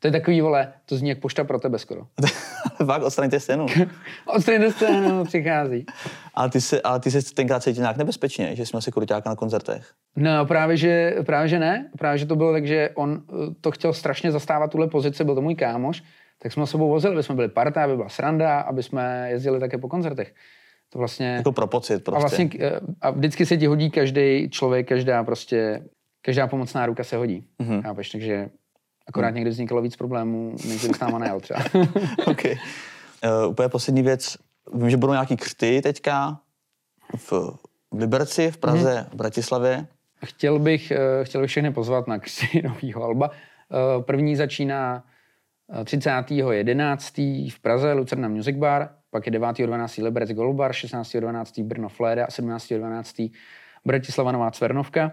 [0.00, 2.06] to je takový, vole, to zní jak pošta pro tebe skoro.
[2.86, 3.66] Fakt, odstraňte scénu.
[4.26, 5.86] odstraňte scénu, přichází.
[6.34, 9.36] A ty se, a ty se tenkrát cítil nějak nebezpečně, že jsme si kuruťáka na
[9.36, 9.92] koncertech?
[10.16, 11.90] No, právě že, právě že ne.
[11.98, 15.34] Právě, že to bylo tak, že on eh, to chtěl strašně zastávat tuhle pozici, byl
[15.34, 16.02] to můj kámoš,
[16.42, 19.60] tak jsme ho sebou vozili, aby jsme byli parta, aby byla sranda, aby jsme jezdili
[19.60, 20.34] také po koncertech.
[20.92, 21.26] To vlastně...
[21.26, 22.16] Jako pro pocit prostě.
[22.16, 25.82] A, vlastně, eh, a vždycky se ti hodí každý člověk, každá prostě,
[26.22, 27.44] každá pomocná ruka se hodí.
[27.62, 27.82] Mm-hmm.
[27.82, 28.10] Chápeš?
[28.10, 28.50] Takže
[29.10, 29.34] Akorát hmm.
[29.34, 31.60] někdy vzniklo víc problémů, než bych s náma nejel třeba.
[32.26, 32.44] OK.
[32.44, 34.36] Uh, úplně poslední věc.
[34.74, 36.40] Vím, že budou nějaký křty teďka
[37.16, 37.32] v
[37.92, 39.04] Liberci, v Praze, hmm.
[39.10, 39.86] v Bratislavě.
[40.24, 43.30] Chtěl bych, uh, chtěl bych všechny pozvat na křty nového alba.
[43.30, 45.04] Uh, první začíná
[45.84, 47.52] 30.11.
[47.52, 50.04] v Praze, Lucerna Music Bar, pak je 9.12.
[50.04, 51.64] Liberec Gold Bar, 16.12.
[51.64, 53.32] Brno Fleda a 17.12.
[53.84, 55.12] Bratislava Nová Cvernovka.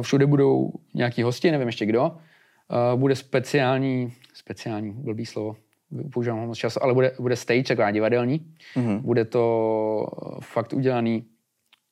[0.00, 2.16] Všude budou nějaký hosti, nevím ještě kdo.
[2.72, 5.56] Uh, bude speciální, speciální, blbý slovo,
[6.12, 8.54] používám ho moc často, ale bude, bude stage, taková divadelní.
[8.76, 9.00] Mm-hmm.
[9.00, 10.06] Bude to
[10.40, 11.26] fakt udělaný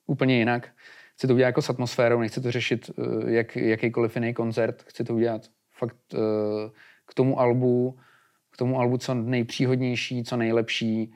[0.06, 0.68] úplně jinak.
[1.14, 4.82] Chci to udělat jako s atmosférou, nechci to řešit uh, jak, jakýkoliv jiný koncert.
[4.82, 5.96] Chci to udělat fakt
[7.06, 7.98] k tomu albu,
[8.50, 11.12] k tomu albu co nejpříhodnější, co nejlepší.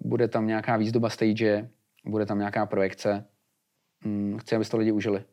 [0.00, 1.68] Bude tam nějaká výzdoba stage,
[2.04, 3.24] bude tam nějaká projekce.
[4.04, 5.24] Um, chci, aby to lidi užili.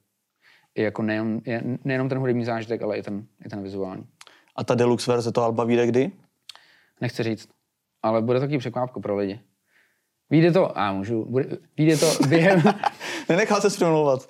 [0.75, 1.41] I jako nejen,
[1.83, 4.03] nejenom ten hudební zážitek, ale i ten, i ten vizuální.
[4.55, 6.11] A ta deluxe verze to alba vyjde kdy?
[7.01, 7.49] Nechci říct,
[8.03, 9.39] ale bude to takový překvápko pro lidi.
[10.29, 11.45] Vyjde to, a můžu, bude,
[11.77, 12.63] vyjde to během...
[13.29, 14.29] Nenechá se přemlouvat.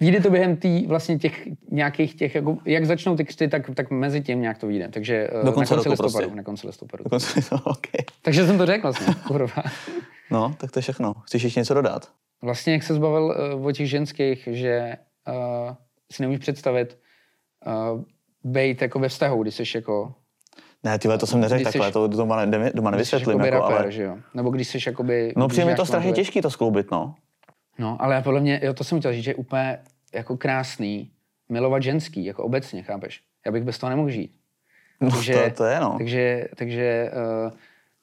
[0.00, 3.90] Vyjde to během tý, vlastně těch nějakých těch, jako, jak začnou ty křty, tak, tak
[3.90, 4.88] mezi tím nějak to vyjde.
[4.88, 6.12] Takže Do konce na konci listopadu.
[6.12, 6.36] Prostě.
[6.36, 7.04] Na konci listopadu.
[7.04, 8.04] Do konce, okay.
[8.22, 9.14] Takže jsem to řekl vlastně.
[10.30, 11.14] no, tak to je všechno.
[11.14, 12.10] Chceš ještě něco dodat?
[12.42, 14.96] Vlastně, jak se zbavil uh, o těch ženských, že
[15.28, 15.74] uh,
[16.12, 16.98] si nemůžeš představit
[17.66, 18.02] uh,
[18.44, 20.14] být jako ve vztahu, když jsi jako
[20.84, 23.40] ne, tyhle, to jsem neřekl takhle, to doma, ne, doma nevysvětlím.
[23.40, 23.92] Jako, rapper, ale...
[23.92, 24.16] že jo?
[24.34, 25.32] Nebo když jsi jakoby...
[25.36, 27.14] No přijde mi to strašně těžký to skloubit, no.
[27.78, 29.78] No, ale podle mě, jo, to jsem chtěl říct, že je úplně
[30.14, 31.10] jako krásný
[31.48, 33.20] milovat ženský, jako obecně, chápeš?
[33.46, 34.34] Já bych bez toho nemohl žít.
[35.00, 35.94] No, takže, to, to je, no.
[35.98, 37.10] Takže, takže
[37.46, 37.52] uh,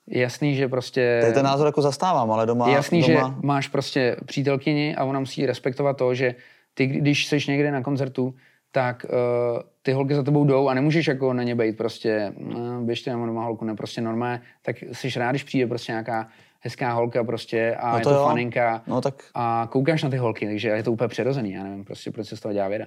[0.07, 1.17] jasný, že prostě...
[1.21, 2.69] To je ten názor jako zastávám, ale doma...
[2.69, 3.35] Jasný, doma...
[3.39, 6.35] že máš prostě přítelkyni a ona musí respektovat to, že
[6.73, 8.35] ty, když jsi někde na koncertu,
[8.71, 12.81] tak uh, ty holky za tebou jdou a nemůžeš jako na ně být prostě, no,
[12.81, 16.27] běžte na doma holku, ne, prostě normálně, tak jsi rád, když přijde prostě nějaká
[16.59, 18.25] hezká holka prostě a no to je to jo.
[18.25, 19.23] faninka no, tak...
[19.33, 22.37] a koukáš na ty holky, takže je to úplně přirozený, já nevím prostě, proč se
[22.37, 22.85] z toho dělá věda.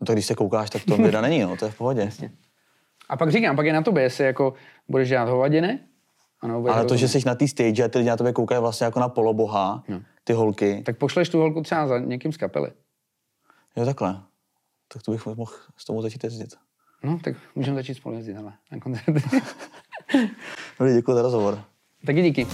[0.00, 2.00] No tak když se koukáš, tak to věda není, no, to je v pohodě.
[2.00, 2.30] Jasně.
[3.08, 4.54] A pak říkám, pak je na tobě, jestli jako
[4.88, 5.78] budeš dělat hovadiny,
[6.42, 8.84] ano, Ale to, že jsi na té stage a ty lidi na tebe koukají vlastně
[8.84, 10.00] jako na poloboha, no.
[10.24, 10.82] ty holky.
[10.86, 12.70] Tak pošleš tu holku třeba za někým z kapely.
[13.76, 14.22] Jo, takhle.
[14.88, 16.54] Tak to bych mohl s tomu začít jezdit.
[17.02, 19.12] No, tak můžeme začít spolu jezdit, ale na koncerty.
[20.78, 21.64] Dobrý, děkuji za rozhovor.
[22.06, 22.46] Taky díky.